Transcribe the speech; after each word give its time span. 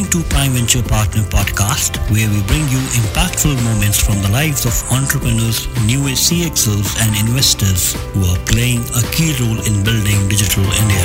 listening 0.00 0.22
to 0.22 0.28
Prime 0.30 0.52
Venture 0.52 0.82
Partner 0.82 1.22
Podcast, 1.22 1.98
where 2.10 2.28
we 2.28 2.42
bring 2.46 2.62
you 2.68 2.80
impactful 3.00 3.54
moments 3.64 4.02
from 4.02 4.16
the 4.22 4.30
lives 4.30 4.64
of 4.64 4.72
entrepreneurs, 4.92 5.66
new 5.84 6.08
age 6.08 6.16
CXOs, 6.16 6.96
and 7.02 7.28
investors 7.28 7.92
who 8.12 8.24
are 8.24 8.38
playing 8.46 8.80
a 8.96 9.02
key 9.12 9.34
role 9.40 9.60
in 9.66 9.84
building 9.84 10.28
digital 10.28 10.64
India. 10.64 11.04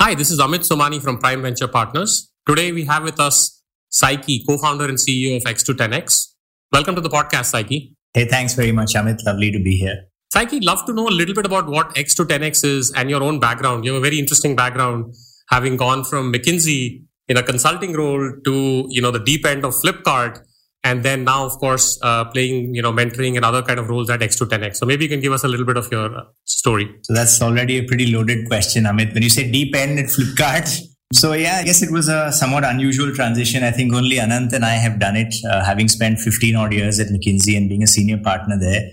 Hi, 0.00 0.14
this 0.14 0.30
is 0.30 0.38
Amit 0.38 0.68
Somani 0.68 1.00
from 1.00 1.18
Prime 1.18 1.42
Venture 1.42 1.68
Partners. 1.68 2.30
Today 2.46 2.72
we 2.72 2.84
have 2.84 3.04
with 3.04 3.18
us 3.20 3.62
Saiki, 3.90 4.46
co-founder 4.46 4.84
and 4.84 4.98
CEO 4.98 5.36
of 5.36 5.46
X 5.46 5.62
to 5.62 5.72
10X. 5.72 6.34
Welcome 6.72 6.94
to 6.94 7.00
the 7.00 7.10
podcast, 7.10 7.54
Saiki. 7.54 7.94
Hey, 8.12 8.26
thanks 8.26 8.54
very 8.54 8.72
much, 8.72 8.94
Amit. 8.94 9.24
Lovely 9.24 9.50
to 9.50 9.58
be 9.58 9.76
here. 9.76 10.08
Saiki, 10.34 10.62
love 10.62 10.84
to 10.84 10.92
know 10.92 11.08
a 11.08 11.16
little 11.18 11.34
bit 11.34 11.46
about 11.46 11.68
what 11.68 11.96
X 11.96 12.14
to 12.16 12.24
10X 12.24 12.62
is 12.62 12.92
and 12.94 13.08
your 13.08 13.22
own 13.22 13.40
background. 13.40 13.84
You 13.84 13.94
have 13.94 14.02
a 14.02 14.04
very 14.04 14.18
interesting 14.18 14.54
background, 14.54 15.14
having 15.48 15.76
gone 15.78 16.04
from 16.04 16.32
McKinsey 16.32 17.02
in 17.28 17.38
a 17.38 17.42
consulting 17.42 17.94
role 17.94 18.32
to 18.44 18.86
you 18.90 19.00
know 19.00 19.10
the 19.10 19.20
deep 19.20 19.46
end 19.46 19.64
of 19.64 19.72
Flipkart, 19.82 20.40
and 20.84 21.02
then 21.02 21.24
now, 21.24 21.46
of 21.46 21.52
course, 21.52 21.98
uh, 22.02 22.26
playing 22.26 22.74
you 22.74 22.82
know 22.82 22.92
mentoring 22.92 23.36
and 23.36 23.44
other 23.44 23.62
kind 23.62 23.80
of 23.80 23.88
roles 23.88 24.10
at 24.10 24.20
X 24.20 24.36
to 24.36 24.44
10X. 24.44 24.76
So 24.76 24.84
maybe 24.84 25.04
you 25.04 25.08
can 25.08 25.20
give 25.20 25.32
us 25.32 25.44
a 25.44 25.48
little 25.48 25.64
bit 25.64 25.78
of 25.78 25.90
your 25.90 26.14
uh, 26.14 26.24
story. 26.44 26.94
So 27.04 27.14
that's 27.14 27.40
already 27.40 27.78
a 27.78 27.84
pretty 27.84 28.12
loaded 28.12 28.48
question, 28.48 28.84
Amit. 28.84 29.14
When 29.14 29.22
you 29.22 29.30
say 29.30 29.50
deep 29.50 29.74
end 29.74 29.98
at 29.98 30.06
Flipkart, 30.06 30.78
so 31.14 31.32
yeah, 31.32 31.56
I 31.56 31.64
guess 31.64 31.82
it 31.82 31.90
was 31.90 32.08
a 32.08 32.32
somewhat 32.32 32.64
unusual 32.64 33.14
transition. 33.14 33.64
I 33.64 33.70
think 33.70 33.94
only 33.94 34.16
Anant 34.16 34.52
and 34.52 34.62
I 34.62 34.74
have 34.74 34.98
done 34.98 35.16
it, 35.16 35.34
uh, 35.50 35.64
having 35.64 35.88
spent 35.88 36.18
15 36.18 36.54
odd 36.54 36.74
years 36.74 37.00
at 37.00 37.06
McKinsey 37.06 37.56
and 37.56 37.66
being 37.66 37.82
a 37.82 37.86
senior 37.86 38.18
partner 38.18 38.58
there 38.60 38.90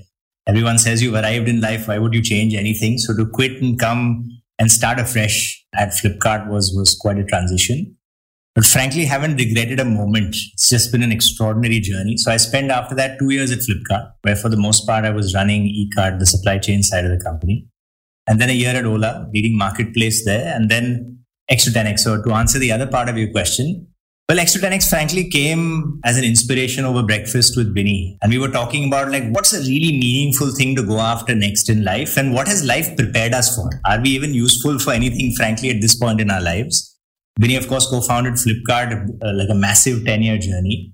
everyone 0.47 0.77
says 0.77 1.01
you've 1.01 1.15
arrived 1.15 1.47
in 1.47 1.61
life 1.61 1.87
why 1.87 1.97
would 1.97 2.13
you 2.13 2.21
change 2.21 2.53
anything? 2.53 2.97
So 2.97 3.15
to 3.15 3.25
quit 3.25 3.61
and 3.61 3.79
come 3.79 4.29
and 4.59 4.71
start 4.71 4.99
afresh 4.99 5.63
at 5.75 5.89
flipkart 5.89 6.47
was 6.49 6.73
was 6.75 6.95
quite 6.95 7.17
a 7.17 7.23
transition. 7.23 7.95
But 8.53 8.65
frankly 8.65 9.03
haven't 9.03 9.35
regretted 9.35 9.79
a 9.81 9.85
moment. 9.85 10.35
It's 10.53 10.69
just 10.69 10.91
been 10.91 11.03
an 11.03 11.11
extraordinary 11.11 11.79
journey. 11.79 12.17
So 12.17 12.31
i 12.31 12.37
spent 12.37 12.71
after 12.71 12.95
that 12.95 13.19
two 13.19 13.31
years 13.31 13.51
at 13.51 13.59
flipkart 13.59 14.11
where 14.21 14.35
for 14.35 14.49
the 14.49 14.57
most 14.57 14.87
part 14.87 15.05
i 15.05 15.09
was 15.09 15.33
running 15.35 15.65
Ekart 15.65 16.19
the 16.19 16.25
supply 16.25 16.57
chain 16.57 16.83
side 16.83 17.05
of 17.05 17.11
the 17.11 17.23
company. 17.23 17.67
And 18.27 18.41
then 18.41 18.49
a 18.49 18.53
year 18.53 18.75
at 18.75 18.85
ola 18.85 19.29
leading 19.33 19.57
marketplace 19.57 20.25
there. 20.25 20.53
And 20.55 20.69
then 20.69 21.19
X 21.47 21.65
to 21.65 21.71
10X 21.71 21.99
so 21.99 22.21
to 22.23 22.31
answer 22.33 22.57
the 22.57 22.71
other 22.71 22.87
part 22.87 23.09
of 23.09 23.17
your 23.17 23.29
question 23.31 23.87
well, 24.27 24.39
X 24.39 24.53
to 24.53 24.59
10X 24.59 24.89
frankly 24.89 25.29
came 25.29 25.99
as 26.03 26.17
an 26.17 26.23
inspiration 26.23 26.83
over 26.83 27.03
breakfast 27.03 27.55
with 27.55 27.75
Binny. 27.75 28.17
And 28.23 28.31
we 28.31 28.39
were 28.39 28.49
talking 28.49 28.87
about 28.87 29.11
like, 29.11 29.29
what's 29.29 29.53
a 29.53 29.59
really 29.59 29.99
meaningful 29.99 30.51
thing 30.51 30.75
to 30.77 30.81
go 30.81 30.99
after 30.99 31.35
next 31.35 31.69
in 31.69 31.83
life? 31.83 32.17
And 32.17 32.33
what 32.33 32.47
has 32.47 32.65
life 32.65 32.97
prepared 32.97 33.33
us 33.35 33.55
for? 33.55 33.69
Are 33.85 34.01
we 34.01 34.09
even 34.09 34.33
useful 34.33 34.79
for 34.79 34.93
anything, 34.93 35.33
frankly, 35.37 35.69
at 35.69 35.79
this 35.79 35.95
point 35.95 36.21
in 36.21 36.31
our 36.31 36.41
lives? 36.41 36.97
Binny, 37.39 37.55
of 37.55 37.67
course, 37.67 37.85
co-founded 37.85 38.33
Flipkart, 38.33 39.09
uh, 39.21 39.33
like 39.33 39.49
a 39.49 39.53
massive 39.53 40.03
10 40.05 40.23
year 40.23 40.39
journey. 40.39 40.91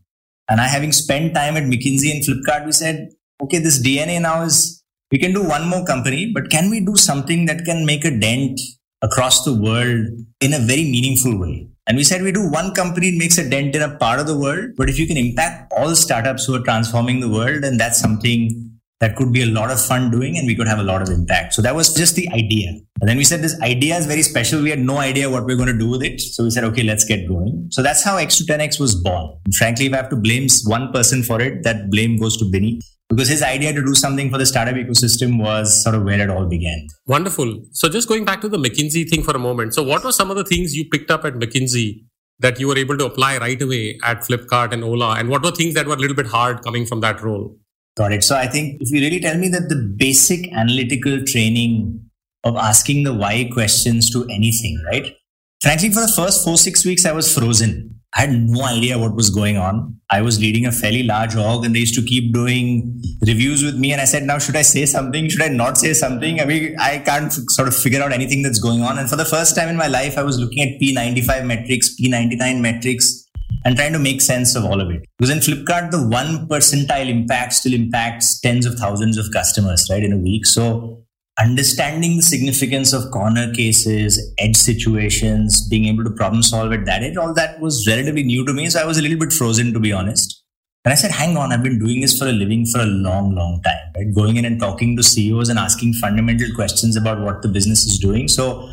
And 0.49 0.59
I, 0.59 0.67
having 0.67 0.91
spent 0.91 1.33
time 1.33 1.55
at 1.55 1.63
McKinsey 1.63 2.11
and 2.11 2.21
Flipkart, 2.25 2.65
we 2.65 2.73
said, 2.73 3.11
okay, 3.41 3.59
this 3.59 3.81
DNA 3.81 4.21
now 4.21 4.41
is, 4.41 4.83
we 5.09 5.17
can 5.17 5.31
do 5.31 5.41
one 5.41 5.69
more 5.69 5.85
company, 5.85 6.33
but 6.33 6.49
can 6.49 6.69
we 6.69 6.81
do 6.81 6.97
something 6.97 7.45
that 7.45 7.63
can 7.63 7.85
make 7.85 8.03
a 8.03 8.11
dent 8.11 8.59
across 9.01 9.45
the 9.45 9.53
world 9.53 10.07
in 10.41 10.53
a 10.53 10.59
very 10.59 10.83
meaningful 10.83 11.39
way? 11.39 11.69
And 11.91 11.97
we 11.97 12.05
said 12.05 12.21
we 12.21 12.31
do 12.31 12.49
one 12.49 12.73
company 12.73 13.11
makes 13.17 13.37
a 13.37 13.49
dent 13.49 13.75
in 13.75 13.81
a 13.81 13.97
part 13.97 14.21
of 14.21 14.25
the 14.25 14.39
world, 14.39 14.69
but 14.77 14.89
if 14.89 14.97
you 14.97 15.05
can 15.05 15.17
impact 15.17 15.73
all 15.75 15.93
startups 15.93 16.45
who 16.45 16.55
are 16.55 16.63
transforming 16.63 17.19
the 17.19 17.27
world, 17.27 17.63
then 17.63 17.75
that's 17.75 17.99
something 17.99 18.79
that 19.01 19.17
could 19.17 19.33
be 19.33 19.41
a 19.41 19.45
lot 19.45 19.69
of 19.69 19.81
fun 19.81 20.09
doing 20.09 20.37
and 20.37 20.47
we 20.47 20.55
could 20.55 20.69
have 20.69 20.79
a 20.79 20.83
lot 20.83 21.01
of 21.01 21.09
impact. 21.09 21.53
So 21.53 21.61
that 21.63 21.75
was 21.75 21.93
just 21.93 22.15
the 22.15 22.29
idea. 22.29 22.69
And 23.01 23.09
then 23.09 23.17
we 23.17 23.25
said 23.25 23.41
this 23.41 23.59
idea 23.59 23.97
is 23.97 24.05
very 24.05 24.21
special. 24.21 24.63
We 24.63 24.69
had 24.69 24.79
no 24.79 24.99
idea 24.99 25.29
what 25.29 25.43
we 25.43 25.51
are 25.51 25.57
going 25.57 25.67
to 25.67 25.77
do 25.77 25.89
with 25.89 26.01
it. 26.01 26.21
So 26.21 26.45
we 26.45 26.51
said, 26.51 26.63
okay, 26.63 26.83
let's 26.83 27.03
get 27.03 27.27
going. 27.27 27.67
So 27.71 27.83
that's 27.83 28.05
how 28.05 28.15
X 28.15 28.37
to 28.37 28.45
10X 28.45 28.79
was 28.79 28.95
born. 28.95 29.37
And 29.43 29.53
frankly, 29.53 29.87
if 29.87 29.93
I 29.93 29.97
have 29.97 30.09
to 30.11 30.15
blame 30.15 30.47
one 30.63 30.93
person 30.93 31.23
for 31.23 31.41
it, 31.41 31.63
that 31.63 31.89
blame 31.89 32.15
goes 32.15 32.37
to 32.37 32.45
Binny 32.45 32.79
because 33.11 33.27
his 33.27 33.43
idea 33.43 33.73
to 33.73 33.83
do 33.83 33.93
something 33.93 34.29
for 34.29 34.37
the 34.37 34.45
startup 34.45 34.75
ecosystem 34.75 35.37
was 35.37 35.83
sort 35.83 35.95
of 35.95 36.03
where 36.03 36.19
it 36.19 36.29
all 36.29 36.45
began. 36.45 36.87
Wonderful. 37.07 37.61
So 37.71 37.89
just 37.89 38.07
going 38.07 38.23
back 38.23 38.41
to 38.41 38.49
the 38.49 38.57
McKinsey 38.57 39.09
thing 39.09 39.21
for 39.21 39.35
a 39.35 39.39
moment. 39.39 39.73
So 39.73 39.83
what 39.83 40.03
were 40.03 40.13
some 40.13 40.31
of 40.31 40.37
the 40.37 40.45
things 40.45 40.75
you 40.75 40.87
picked 40.89 41.11
up 41.11 41.25
at 41.25 41.33
McKinsey 41.33 42.05
that 42.39 42.59
you 42.59 42.67
were 42.67 42.77
able 42.77 42.97
to 42.97 43.05
apply 43.05 43.37
right 43.37 43.61
away 43.61 43.99
at 44.03 44.21
Flipkart 44.21 44.71
and 44.71 44.83
Ola? 44.83 45.15
And 45.17 45.29
what 45.29 45.43
were 45.43 45.51
things 45.51 45.73
that 45.73 45.87
were 45.87 45.95
a 45.95 45.97
little 45.97 46.15
bit 46.15 46.27
hard 46.27 46.63
coming 46.63 46.85
from 46.85 47.01
that 47.01 47.21
role? 47.21 47.57
Got 47.97 48.13
it. 48.13 48.23
So 48.23 48.37
I 48.37 48.47
think 48.47 48.81
if 48.81 48.89
you 48.89 49.01
really 49.01 49.19
tell 49.19 49.37
me 49.37 49.49
that 49.49 49.67
the 49.67 49.75
basic 49.75 50.51
analytical 50.53 51.23
training 51.25 52.09
of 52.43 52.55
asking 52.55 53.03
the 53.03 53.13
why 53.13 53.49
questions 53.51 54.09
to 54.11 54.23
anything, 54.29 54.81
right? 54.85 55.15
Frankly, 55.61 55.89
for 55.89 56.01
the 56.01 56.13
first 56.15 56.43
four, 56.43 56.57
six 56.57 56.85
weeks, 56.85 57.05
I 57.05 57.11
was 57.11 57.31
frozen. 57.31 58.00
I 58.13 58.21
had 58.21 58.31
no 58.33 58.63
idea 58.63 58.99
what 58.99 59.15
was 59.15 59.29
going 59.29 59.57
on. 59.57 59.97
I 60.09 60.21
was 60.21 60.37
leading 60.39 60.65
a 60.65 60.71
fairly 60.71 61.03
large 61.03 61.35
org 61.35 61.63
and 61.63 61.73
they 61.73 61.79
used 61.79 61.95
to 61.95 62.01
keep 62.01 62.33
doing 62.33 63.01
reviews 63.25 63.63
with 63.63 63.75
me. 63.77 63.93
And 63.93 64.01
I 64.01 64.05
said, 64.05 64.23
now, 64.23 64.37
should 64.37 64.57
I 64.57 64.63
say 64.63 64.85
something? 64.85 65.29
Should 65.29 65.41
I 65.41 65.47
not 65.47 65.77
say 65.77 65.93
something? 65.93 66.41
I 66.41 66.45
mean, 66.45 66.75
I 66.77 66.97
can't 66.97 67.31
f- 67.31 67.39
sort 67.47 67.69
of 67.69 67.75
figure 67.75 68.01
out 68.01 68.11
anything 68.11 68.41
that's 68.41 68.59
going 68.59 68.81
on. 68.81 68.99
And 68.99 69.09
for 69.09 69.15
the 69.15 69.23
first 69.23 69.55
time 69.55 69.69
in 69.69 69.77
my 69.77 69.87
life, 69.87 70.17
I 70.17 70.23
was 70.23 70.37
looking 70.37 70.61
at 70.61 70.81
P95 70.81 71.45
metrics, 71.45 71.95
P99 71.95 72.59
metrics, 72.59 73.25
and 73.63 73.77
trying 73.77 73.93
to 73.93 73.99
make 73.99 74.19
sense 74.19 74.55
of 74.55 74.65
all 74.65 74.81
of 74.81 74.89
it. 74.89 75.05
Because 75.17 75.29
in 75.29 75.39
Flipkart, 75.39 75.91
the 75.91 76.05
one 76.05 76.47
percentile 76.49 77.07
impact 77.07 77.53
still 77.53 77.73
impacts 77.73 78.41
tens 78.41 78.65
of 78.65 78.73
thousands 78.73 79.17
of 79.17 79.27
customers, 79.31 79.87
right, 79.89 80.03
in 80.03 80.11
a 80.11 80.17
week. 80.17 80.45
So 80.45 81.00
understanding 81.41 82.17
the 82.17 82.21
significance 82.21 82.93
of 82.93 83.09
corner 83.11 83.51
cases, 83.53 84.33
edge 84.37 84.55
situations, 84.55 85.67
being 85.67 85.85
able 85.85 86.03
to 86.03 86.11
problem 86.11 86.43
solve 86.43 86.71
at 86.71 86.85
that 86.85 87.01
edge, 87.01 87.17
all 87.17 87.33
that 87.33 87.59
was 87.59 87.85
relatively 87.87 88.23
new 88.23 88.45
to 88.45 88.53
me. 88.53 88.69
So 88.69 88.79
I 88.79 88.85
was 88.85 88.97
a 88.97 89.01
little 89.01 89.17
bit 89.17 89.33
frozen, 89.33 89.73
to 89.73 89.79
be 89.79 89.91
honest. 89.91 90.43
And 90.83 90.91
I 90.91 90.95
said, 90.95 91.11
hang 91.11 91.37
on, 91.37 91.51
I've 91.51 91.63
been 91.63 91.79
doing 91.79 92.01
this 92.01 92.17
for 92.17 92.27
a 92.27 92.31
living 92.31 92.65
for 92.65 92.81
a 92.81 92.85
long, 92.85 93.35
long 93.35 93.61
time, 93.63 93.91
right? 93.95 94.13
Going 94.15 94.37
in 94.37 94.45
and 94.45 94.59
talking 94.59 94.95
to 94.97 95.03
CEOs 95.03 95.49
and 95.49 95.59
asking 95.59 95.93
fundamental 95.93 96.47
questions 96.55 96.95
about 96.95 97.21
what 97.21 97.41
the 97.41 97.49
business 97.49 97.85
is 97.85 97.99
doing. 97.99 98.27
So 98.27 98.69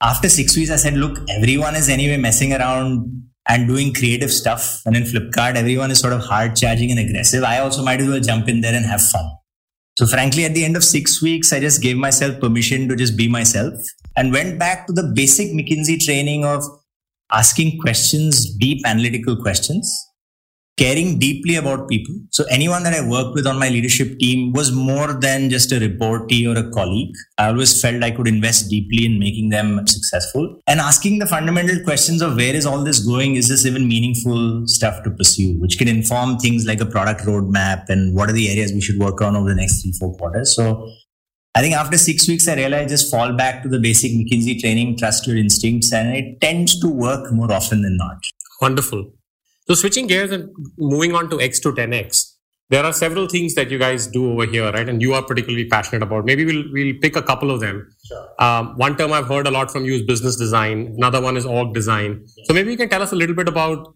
after 0.00 0.28
six 0.28 0.56
weeks, 0.56 0.70
I 0.70 0.76
said, 0.76 0.94
look, 0.94 1.18
everyone 1.30 1.76
is 1.76 1.88
anyway 1.88 2.16
messing 2.16 2.52
around 2.52 3.22
and 3.48 3.68
doing 3.68 3.92
creative 3.92 4.32
stuff. 4.32 4.82
And 4.84 4.96
in 4.96 5.04
Flipkart, 5.04 5.54
everyone 5.54 5.90
is 5.90 6.00
sort 6.00 6.12
of 6.12 6.22
hard 6.22 6.56
charging 6.56 6.90
and 6.90 6.98
aggressive. 6.98 7.44
I 7.44 7.58
also 7.58 7.84
might 7.84 8.00
as 8.00 8.08
well 8.08 8.20
jump 8.20 8.48
in 8.48 8.60
there 8.60 8.74
and 8.74 8.84
have 8.86 9.02
fun. 9.02 9.30
So 9.96 10.06
frankly, 10.06 10.44
at 10.44 10.54
the 10.54 10.64
end 10.64 10.76
of 10.76 10.82
six 10.82 11.22
weeks, 11.22 11.52
I 11.52 11.60
just 11.60 11.80
gave 11.80 11.96
myself 11.96 12.40
permission 12.40 12.88
to 12.88 12.96
just 12.96 13.16
be 13.16 13.28
myself 13.28 13.74
and 14.16 14.32
went 14.32 14.58
back 14.58 14.86
to 14.86 14.92
the 14.92 15.12
basic 15.14 15.52
McKinsey 15.52 16.00
training 16.00 16.44
of 16.44 16.64
asking 17.30 17.80
questions, 17.80 18.54
deep 18.56 18.84
analytical 18.84 19.36
questions, 19.36 19.92
caring 20.76 21.18
deeply 21.18 21.54
about 21.56 21.88
people. 21.88 22.14
So 22.30 22.44
anyone 22.50 22.82
that 22.82 22.94
I 22.94 23.08
worked 23.08 23.34
with 23.34 23.46
on 23.46 23.58
my 23.58 23.68
leadership 23.68 24.18
team 24.18 24.52
was 24.52 24.72
more 24.72 25.12
than 25.12 25.48
just 25.48 25.70
a 25.70 25.76
reportee 25.76 26.46
or 26.48 26.58
a 26.58 26.70
colleague. 26.70 27.14
I 27.38 27.48
always 27.48 27.80
felt 27.80 28.02
I 28.02 28.10
could 28.10 28.26
invest 28.26 28.70
deeply 28.70 29.06
in 29.06 29.18
making 29.18 29.50
them 29.50 29.86
successful 29.86 30.60
and 30.66 30.80
asking 30.80 31.20
the 31.20 31.26
fundamental 31.26 31.82
questions 31.84 32.22
of 32.22 32.36
where 32.36 32.54
is 32.54 32.66
all 32.66 32.82
this 32.82 33.06
going? 33.06 33.36
Is 33.36 33.48
this 33.48 33.64
even 33.64 33.86
meaningful 33.86 34.66
stuff 34.66 35.02
to 35.04 35.10
pursue, 35.10 35.58
which 35.60 35.78
can 35.78 35.88
inform 35.88 36.38
things 36.38 36.66
like 36.66 36.80
a 36.80 36.86
product 36.86 37.22
roadmap 37.22 37.84
and 37.88 38.14
what 38.14 38.28
are 38.28 38.32
the 38.32 38.50
areas 38.50 38.72
we 38.72 38.80
should 38.80 38.98
work 38.98 39.20
on 39.22 39.36
over 39.36 39.48
the 39.48 39.54
next 39.54 39.82
three, 39.82 39.92
four 39.92 40.16
quarters. 40.16 40.54
So 40.56 40.88
I 41.54 41.60
think 41.60 41.74
after 41.74 41.96
six 41.96 42.26
weeks, 42.26 42.48
I 42.48 42.56
realized 42.56 42.88
just 42.88 43.10
fall 43.10 43.32
back 43.32 43.62
to 43.62 43.68
the 43.68 43.78
basic 43.78 44.10
McKinsey 44.10 44.60
training, 44.60 44.98
trust 44.98 45.26
your 45.26 45.36
instincts, 45.36 45.92
and 45.92 46.16
it 46.16 46.40
tends 46.40 46.80
to 46.80 46.88
work 46.88 47.32
more 47.32 47.52
often 47.52 47.82
than 47.82 47.96
not. 47.96 48.18
Wonderful. 48.60 49.12
So 49.66 49.74
switching 49.74 50.06
gears 50.06 50.30
and 50.30 50.50
moving 50.76 51.14
on 51.14 51.30
to 51.30 51.40
X 51.40 51.58
to 51.60 51.72
10X, 51.72 52.34
there 52.70 52.84
are 52.84 52.92
several 52.92 53.26
things 53.28 53.54
that 53.54 53.70
you 53.70 53.78
guys 53.78 54.06
do 54.06 54.32
over 54.32 54.46
here, 54.46 54.70
right? 54.72 54.88
And 54.88 55.00
you 55.00 55.14
are 55.14 55.22
particularly 55.22 55.66
passionate 55.68 56.02
about. 56.02 56.24
Maybe 56.24 56.44
we'll 56.44 56.64
we'll 56.72 56.94
pick 57.00 57.16
a 57.16 57.22
couple 57.22 57.50
of 57.50 57.60
them. 57.60 57.90
Sure. 58.06 58.28
Um, 58.38 58.76
one 58.76 58.96
term 58.96 59.12
I've 59.12 59.26
heard 59.26 59.46
a 59.46 59.50
lot 59.50 59.70
from 59.70 59.84
you 59.84 59.94
is 59.94 60.02
business 60.02 60.36
design. 60.36 60.94
Another 60.96 61.20
one 61.20 61.36
is 61.36 61.46
org 61.46 61.74
design. 61.74 62.24
So 62.44 62.54
maybe 62.54 62.70
you 62.70 62.76
can 62.76 62.88
tell 62.88 63.02
us 63.02 63.12
a 63.12 63.16
little 63.16 63.36
bit 63.36 63.48
about 63.48 63.94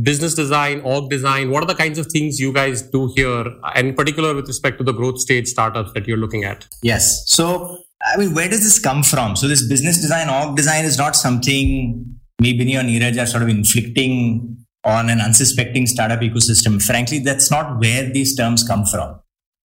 business 0.00 0.34
design, 0.34 0.80
org 0.82 1.08
design. 1.08 1.50
What 1.50 1.62
are 1.62 1.66
the 1.66 1.74
kinds 1.74 1.98
of 1.98 2.06
things 2.06 2.40
you 2.40 2.52
guys 2.52 2.82
do 2.82 3.12
here, 3.16 3.46
and 3.74 3.88
in 3.88 3.94
particular 3.94 4.34
with 4.34 4.48
respect 4.48 4.78
to 4.78 4.84
the 4.84 4.92
growth 4.92 5.18
stage 5.18 5.48
startups 5.48 5.92
that 5.94 6.06
you're 6.06 6.18
looking 6.18 6.44
at? 6.44 6.66
Yes. 6.82 7.24
So 7.26 7.78
I 8.06 8.18
mean, 8.18 8.34
where 8.34 8.48
does 8.48 8.62
this 8.62 8.78
come 8.78 9.02
from? 9.02 9.34
So 9.36 9.48
this 9.48 9.66
business 9.66 10.00
design, 10.00 10.28
org 10.28 10.56
design 10.56 10.84
is 10.84 10.98
not 10.98 11.16
something 11.16 12.18
me, 12.40 12.52
Binny, 12.58 12.76
or 12.76 12.82
Neeraj 12.82 13.22
are 13.22 13.26
sort 13.26 13.42
of 13.42 13.48
inflicting 13.48 14.63
on 14.84 15.08
an 15.08 15.20
unsuspecting 15.20 15.86
startup 15.86 16.20
ecosystem. 16.20 16.82
Frankly, 16.82 17.18
that's 17.18 17.50
not 17.50 17.80
where 17.80 18.10
these 18.10 18.36
terms 18.36 18.66
come 18.66 18.84
from. 18.84 19.20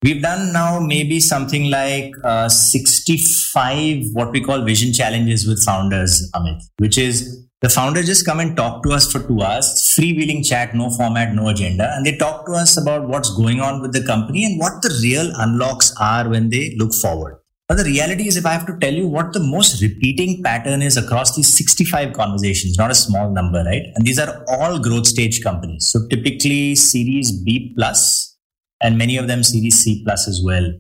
We've 0.04 0.22
done 0.22 0.54
now 0.54 0.80
maybe 0.80 1.20
something 1.20 1.72
like 1.72 2.14
uh, 2.24 2.50
65 2.50 4.04
what 4.14 4.32
we 4.32 4.42
call 4.42 4.64
vision 4.64 4.94
challenges 4.94 5.48
with 5.48 5.64
founders, 5.64 6.30
Amit, 6.36 6.62
which 6.78 6.98
is 6.98 7.46
the 7.62 7.70
founder 7.70 8.04
just 8.04 8.24
come 8.24 8.40
and 8.40 8.56
talk 8.56 8.84
to 8.84 8.92
us 8.92 9.12
for 9.12 9.20
two 9.20 9.42
hours, 9.42 9.66
freewheeling 9.98 10.48
chat, 10.48 10.76
no 10.76 10.92
format, 10.92 11.34
no 11.34 11.48
agenda. 11.48 11.92
And 11.96 12.06
they 12.06 12.16
talk 12.16 12.46
to 12.46 12.52
us 12.52 12.78
about 12.78 13.08
what's 13.08 13.36
going 13.36 13.60
on 13.60 13.82
with 13.82 13.94
the 13.94 14.04
company 14.06 14.46
and 14.46 14.60
what 14.60 14.84
the 14.84 14.96
real 15.02 15.32
unlocks 15.36 15.92
are 16.00 16.30
when 16.30 16.52
they 16.52 16.76
look 16.78 16.94
forward. 16.94 17.40
But 17.68 17.76
the 17.76 17.84
reality 17.84 18.30
is, 18.30 18.38
if 18.38 18.46
I 18.46 18.54
have 18.54 18.66
to 18.68 18.78
tell 18.78 18.94
you 18.94 19.08
what 19.08 19.34
the 19.34 19.42
most 19.42 19.82
repeating 19.82 20.42
pattern 20.42 20.82
is 20.82 20.96
across 20.96 21.36
these 21.36 21.54
65 21.58 22.14
conversations, 22.14 22.78
not 22.78 22.92
a 22.92 22.96
small 22.96 23.30
number, 23.30 23.62
right? 23.62 23.84
And 23.96 24.06
these 24.06 24.20
are 24.20 24.46
all 24.48 24.80
growth 24.80 25.06
stage 25.06 25.44
companies. 25.44 25.90
So 25.92 26.08
typically 26.08 26.76
Series 26.76 27.32
B 27.32 27.74
plus, 27.76 28.38
and 28.82 28.98
many 28.98 29.18
of 29.18 29.28
them 29.28 29.44
Series 29.44 29.82
C 29.84 30.02
plus 30.06 30.30
as 30.30 30.42
well. 30.46 30.72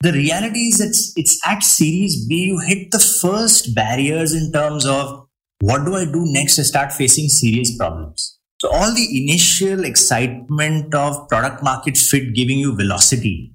The 0.00 0.12
reality 0.12 0.68
is 0.68 0.80
it's 0.80 1.12
it's 1.16 1.40
at 1.46 1.62
Series 1.62 2.26
B 2.26 2.44
you 2.44 2.58
hit 2.58 2.90
the 2.90 2.98
first 2.98 3.74
barriers 3.74 4.32
in 4.32 4.50
terms 4.50 4.86
of 4.86 5.26
what 5.60 5.84
do 5.84 5.94
I 5.94 6.04
do 6.04 6.24
next 6.26 6.56
to 6.56 6.64
start 6.64 6.92
facing 6.92 7.28
serious 7.28 7.76
problems. 7.76 8.38
So 8.60 8.70
all 8.72 8.94
the 8.94 9.22
initial 9.22 9.84
excitement 9.84 10.94
of 10.94 11.28
product 11.28 11.62
market 11.62 11.98
fit 11.98 12.34
giving 12.34 12.58
you 12.58 12.74
velocity 12.74 13.53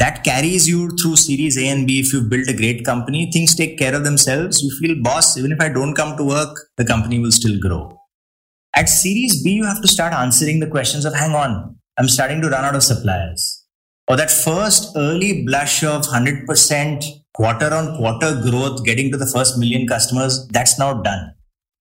that 0.00 0.24
carries 0.24 0.66
you 0.66 0.90
through 0.96 1.16
series 1.16 1.58
A 1.58 1.68
and 1.68 1.86
B. 1.86 2.00
If 2.00 2.12
you 2.14 2.22
build 2.22 2.48
a 2.48 2.56
great 2.56 2.84
company, 2.86 3.30
things 3.30 3.54
take 3.54 3.78
care 3.78 3.94
of 3.94 4.02
themselves. 4.02 4.62
You 4.62 4.70
feel, 4.80 5.02
boss, 5.02 5.36
even 5.36 5.52
if 5.52 5.60
I 5.60 5.68
don't 5.68 5.94
come 5.94 6.16
to 6.16 6.24
work, 6.24 6.56
the 6.78 6.86
company 6.86 7.18
will 7.18 7.30
still 7.30 7.60
grow. 7.60 7.98
At 8.74 8.88
series 8.88 9.42
B, 9.42 9.50
you 9.50 9.66
have 9.66 9.82
to 9.82 9.88
start 9.88 10.14
answering 10.14 10.60
the 10.60 10.66
questions 10.66 11.04
of, 11.04 11.14
hang 11.14 11.32
on, 11.32 11.76
I'm 11.98 12.08
starting 12.08 12.40
to 12.40 12.48
run 12.48 12.64
out 12.64 12.74
of 12.74 12.82
suppliers. 12.82 13.66
Or 14.08 14.16
that 14.16 14.30
first 14.30 14.96
early 14.96 15.44
blush 15.44 15.84
of 15.84 16.06
100% 16.06 17.04
quarter 17.34 17.74
on 17.74 17.98
quarter 17.98 18.40
growth, 18.40 18.84
getting 18.86 19.12
to 19.12 19.18
the 19.18 19.26
first 19.26 19.58
million 19.58 19.86
customers, 19.86 20.48
that's 20.48 20.78
now 20.78 20.94
done. 21.02 21.34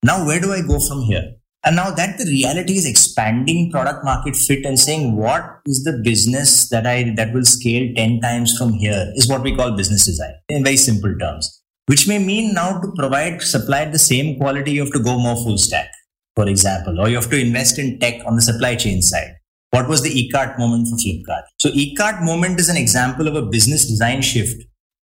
Now, 0.04 0.25
where 0.25 0.42
do 0.42 0.51
I 0.51 0.62
go 0.62 0.77
from 0.86 1.04
here? 1.04 1.36
And 1.65 1.75
now 1.75 1.91
that 1.91 2.17
the 2.17 2.25
reality 2.25 2.77
is 2.77 2.85
expanding 2.85 3.69
product 3.69 4.06
market 4.06 4.35
fit 4.35 4.65
and 4.65 4.79
saying 4.79 5.17
what 5.17 5.44
is 5.65 5.83
the 5.83 6.01
business 6.03 6.69
that 6.69 6.88
I 6.88 7.13
that 7.17 7.33
will 7.33 7.44
scale 7.44 7.94
10 7.95 8.21
times 8.21 8.57
from 8.57 8.73
here 8.73 9.11
is 9.15 9.27
what 9.27 9.41
we 9.41 9.56
call 9.56 9.75
business 9.75 10.06
design 10.06 10.33
in 10.47 10.63
very 10.63 10.77
simple 10.77 11.13
terms. 11.19 11.61
Which 11.88 12.07
may 12.07 12.19
mean 12.19 12.53
now 12.53 12.79
to 12.79 12.94
provide 12.95 13.41
supply 13.41 13.85
the 13.85 14.00
same 14.00 14.39
quality, 14.39 14.71
you 14.71 14.81
have 14.81 14.94
to 14.94 15.03
go 15.03 15.19
more 15.19 15.35
full 15.35 15.57
stack, 15.57 15.89
for 16.35 16.47
example, 16.47 17.00
or 17.00 17.09
you 17.09 17.15
have 17.15 17.29
to 17.31 17.39
invest 17.39 17.77
in 17.77 18.00
tech 18.00 18.21
on 18.25 18.35
the 18.35 18.41
supply 18.41 18.75
chain 18.75 19.01
side. 19.01 19.35
What 19.71 19.89
was 19.89 20.01
the 20.01 20.09
Ekart 20.09 20.57
moment 20.57 20.88
for 20.88 20.95
Flipkart? 20.95 21.44
So 21.57 21.69
Ekart 21.69 22.23
moment 22.23 22.59
is 22.59 22.69
an 22.69 22.77
example 22.77 23.27
of 23.27 23.35
a 23.35 23.41
business 23.41 23.85
design 23.85 24.21
shift 24.21 24.63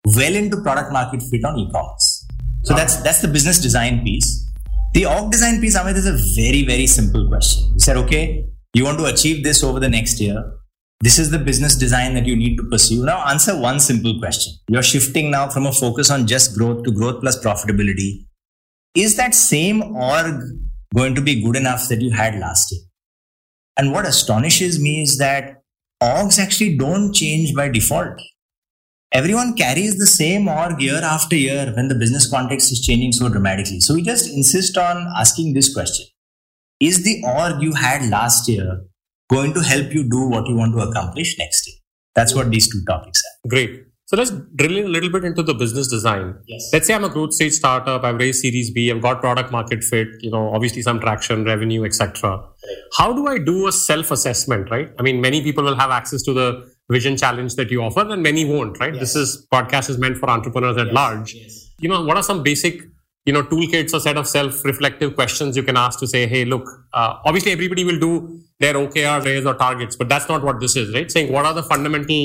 well 0.06 0.36
into 0.36 0.62
product 0.62 0.92
market 0.92 1.21
fit 1.24 1.45
on 1.45 1.57
e-commerce. 1.57 2.27
So 2.63 2.75
that's 2.75 2.98
that's 2.98 3.21
the 3.21 3.27
business 3.27 3.59
design 3.59 4.03
piece. 4.03 4.50
The 4.94 5.06
org 5.06 5.32
design 5.32 5.62
piece, 5.62 5.78
Amit, 5.78 5.96
is 5.96 6.06
a 6.06 6.18
very, 6.36 6.66
very 6.66 6.86
simple 6.86 7.28
question. 7.28 7.72
You 7.74 7.80
said, 7.80 7.96
okay, 7.98 8.46
you 8.74 8.84
want 8.84 9.00
to 9.00 9.06
achieve 9.06 9.42
this 9.42 9.64
over 9.64 9.80
the 9.80 9.88
next 9.88 10.20
year. 10.20 10.54
This 11.00 11.18
is 11.18 11.32
the 11.32 11.40
business 11.40 11.76
design 11.76 12.14
that 12.16 12.26
you 12.26 12.36
need 12.36 12.58
to 12.58 12.64
pursue. 12.64 13.06
Now 13.06 13.26
answer 13.28 13.58
one 13.58 13.80
simple 13.80 14.20
question. 14.20 14.54
You're 14.68 14.84
shifting 14.84 15.32
now 15.32 15.50
from 15.50 15.66
a 15.66 15.72
focus 15.72 16.12
on 16.12 16.28
just 16.28 16.58
growth 16.58 16.84
to 16.84 16.92
growth 16.92 17.22
plus 17.22 17.42
profitability. 17.42 18.26
Is 18.94 19.16
that 19.16 19.34
same 19.34 19.82
org 19.96 20.42
going 20.94 21.16
to 21.16 21.22
be 21.22 21.42
good 21.42 21.56
enough 21.56 21.88
that 21.88 22.02
you 22.02 22.12
had 22.12 22.38
last 22.38 22.72
year? 22.72 22.82
And 23.78 23.94
what 23.94 24.06
astonishes 24.06 24.80
me 24.80 25.04
is 25.04 25.18
that 25.20 25.64
orgs 26.04 26.38
actually 26.38 26.78
don't 26.78 27.14
change 27.14 27.56
by 27.56 27.70
default 27.70 28.22
everyone 29.12 29.56
carries 29.56 29.98
the 29.98 30.08
same 30.08 30.48
org 30.48 30.81
year 30.81 31.02
after 31.04 31.36
year 31.36 31.72
when 31.75 31.88
the 31.88 31.96
business 31.96 32.30
context 32.30 32.72
is 32.72 32.81
changing 32.81 33.12
so 33.12 33.30
dramatically. 33.30 33.80
So 33.80 33.94
we 33.94 34.02
just 34.02 34.30
insist 34.30 34.78
on 34.78 35.08
asking 35.18 35.54
this 35.54 35.74
question 35.74 36.06
Is 36.80 37.04
the 37.04 37.22
org 37.25 37.62
you 37.62 37.74
had 37.74 38.10
last 38.10 38.48
year 38.48 38.81
going 39.30 39.54
to 39.54 39.62
help 39.62 39.94
you 39.94 40.10
do 40.10 40.28
what 40.28 40.48
you 40.48 40.56
want 40.56 40.74
to 40.75 40.81
accomplish 40.81 41.38
next 41.38 41.68
year? 41.68 41.78
That's 42.16 42.36
what 42.36 42.52
these 42.52 42.69
two 42.69 42.84
topics 42.88 43.22
are. 43.22 43.50
Great. 43.50 43.86
So 44.06 44.18
let's 44.18 44.31
drill 44.31 44.75
in 44.75 44.86
a 44.88 44.90
little 44.90 45.10
bit 45.10 45.24
into 45.24 45.42
the 45.42 45.54
business 45.54 45.88
design. 45.88 46.36
Yes. 46.46 46.69
Let's 46.74 46.86
say 46.86 46.94
I'm 46.94 47.06
a 47.06 47.10
growth 47.10 47.31
stage 47.31 47.54
startup. 47.54 48.04
I've 48.04 48.18
raised 48.18 48.42
Series 48.42 48.69
B. 48.69 48.92
I've 48.92 49.02
got 49.02 49.22
product 49.22 49.54
market 49.54 49.86
fit. 49.86 50.10
You 50.19 50.31
know, 50.31 50.54
obviously 50.54 50.81
some 50.81 51.00
traction, 51.00 51.46
revenue, 51.46 51.86
etc. 51.86 52.31
Right. 52.31 52.44
How 52.98 53.13
do 53.13 53.28
I 53.28 53.38
do 53.38 53.68
a 53.68 53.72
self 53.72 54.12
assessment? 54.12 54.69
Right. 54.69 54.90
I 55.00 55.02
mean, 55.02 55.22
many 55.22 55.42
people 55.42 55.63
will 55.63 55.78
have 55.78 55.92
access 55.92 56.24
to 56.24 56.34
the 56.34 56.71
vision 56.96 57.18
challenge 57.18 57.56
that 57.56 57.72
you 57.72 57.82
offer, 57.88 58.04
and 58.16 58.22
many 58.30 58.44
won't. 58.54 58.80
Right. 58.80 58.94
Yes. 58.94 59.02
This 59.04 59.16
is 59.24 59.48
podcast 59.54 59.90
is 59.90 59.98
meant 59.98 60.18
for 60.18 60.30
entrepreneurs 60.30 60.78
at 60.78 60.88
Yes, 60.88 60.96
large. 61.02 61.34
yes. 61.34 61.60
You 61.80 61.90
know, 61.90 62.02
what 62.04 62.18
are 62.18 62.24
some 62.32 62.44
basic 62.44 62.82
you 63.30 63.34
know 63.34 63.44
toolkits 63.50 63.94
or 63.96 64.00
set 64.04 64.18
of 64.18 64.28
self-reflective 64.28 65.10
questions 65.18 65.56
you 65.60 65.64
can 65.66 65.78
ask 65.82 66.00
to 66.04 66.08
say 66.14 66.22
hey 66.32 66.44
look 66.54 66.64
uh, 67.00 67.10
obviously 67.24 67.52
everybody 67.52 67.84
will 67.90 68.00
do 68.04 68.40
their 68.64 68.74
okrs 68.80 69.46
or 69.50 69.54
targets 69.60 69.96
but 70.00 70.10
that's 70.14 70.28
not 70.32 70.42
what 70.48 70.60
this 70.64 70.76
is 70.76 70.92
right 70.96 71.12
saying 71.16 71.32
what 71.36 71.46
are 71.50 71.54
the 71.54 71.62
fundamental 71.68 72.22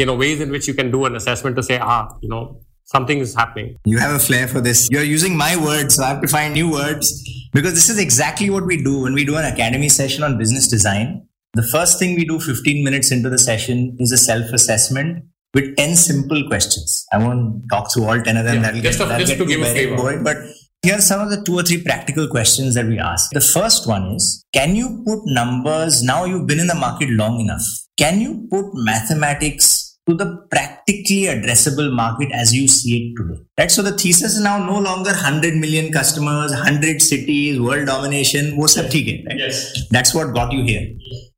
you 0.00 0.04
know 0.10 0.14
ways 0.24 0.42
in 0.46 0.50
which 0.56 0.68
you 0.68 0.74
can 0.80 0.90
do 0.96 1.00
an 1.06 1.16
assessment 1.20 1.56
to 1.60 1.62
say 1.62 1.78
ah 1.80 2.02
you 2.20 2.28
know 2.34 2.42
something 2.84 3.20
is 3.26 3.34
happening 3.34 3.70
You 3.84 3.98
have 4.04 4.14
a 4.16 4.18
flair 4.18 4.46
for 4.48 4.60
this. 4.66 4.88
You're 4.90 5.02
using 5.02 5.34
my 5.36 5.56
words, 5.68 5.94
so 5.96 6.04
I 6.04 6.08
have 6.08 6.20
to 6.26 6.28
find 6.28 6.54
new 6.54 6.70
words 6.72 7.08
because 7.52 7.74
this 7.74 7.88
is 7.94 7.98
exactly 7.98 8.48
what 8.50 8.64
we 8.66 8.76
do 8.82 9.00
when 9.02 9.14
we 9.14 9.24
do 9.30 9.36
an 9.36 9.44
academy 9.54 9.88
session 9.88 10.22
on 10.28 10.38
business 10.38 10.68
design. 10.68 11.27
The 11.54 11.62
first 11.62 11.98
thing 11.98 12.14
we 12.14 12.24
do 12.24 12.38
15 12.38 12.84
minutes 12.84 13.10
into 13.10 13.30
the 13.30 13.38
session 13.38 13.96
is 13.98 14.12
a 14.12 14.18
self 14.18 14.52
assessment 14.52 15.24
with 15.54 15.76
10 15.76 15.96
simple 15.96 16.46
questions. 16.46 17.06
I 17.12 17.18
won't 17.18 17.62
talk 17.70 17.92
through 17.92 18.04
all 18.04 18.20
10 18.20 18.36
of 18.36 18.44
them. 18.44 18.56
Yeah, 18.56 18.62
that'll 18.62 18.80
just 18.80 18.98
get, 18.98 19.08
that'll 19.08 19.26
just 19.26 19.38
get 19.38 19.44
to 19.44 19.50
give 19.50 19.60
a 19.60 19.72
very 19.72 19.96
boring. 19.96 20.22
But 20.22 20.36
here 20.82 20.96
are 20.96 21.00
some 21.00 21.20
of 21.20 21.30
the 21.30 21.42
two 21.42 21.58
or 21.58 21.62
three 21.62 21.82
practical 21.82 22.28
questions 22.28 22.74
that 22.74 22.86
we 22.86 22.98
ask. 22.98 23.30
The 23.30 23.40
first 23.40 23.88
one 23.88 24.12
is 24.14 24.44
Can 24.52 24.76
you 24.76 25.02
put 25.06 25.20
numbers? 25.24 26.02
Now 26.02 26.24
you've 26.24 26.46
been 26.46 26.60
in 26.60 26.66
the 26.66 26.74
market 26.74 27.10
long 27.10 27.40
enough. 27.40 27.64
Can 27.96 28.20
you 28.20 28.46
put 28.50 28.66
mathematics 28.74 29.87
to 30.08 30.14
the 30.14 30.46
practically 30.50 31.24
addressable 31.24 31.92
market 31.92 32.30
as 32.32 32.54
you 32.54 32.66
see 32.66 32.92
it 32.98 33.16
today. 33.16 33.40
Right. 33.58 33.70
So 33.70 33.82
the 33.82 33.92
thesis 33.92 34.36
is 34.36 34.40
now 34.40 34.64
no 34.64 34.78
longer 34.78 35.10
100 35.10 35.54
million 35.56 35.92
customers, 35.92 36.50
100 36.52 37.02
cities, 37.02 37.60
world 37.60 37.86
domination. 37.86 38.56
What's 38.56 38.74
sab 38.74 38.86
hai, 38.92 39.22
right? 39.26 39.38
Yes. 39.38 39.86
That's 39.90 40.14
what 40.14 40.34
got 40.34 40.52
you 40.52 40.62
here. 40.62 40.88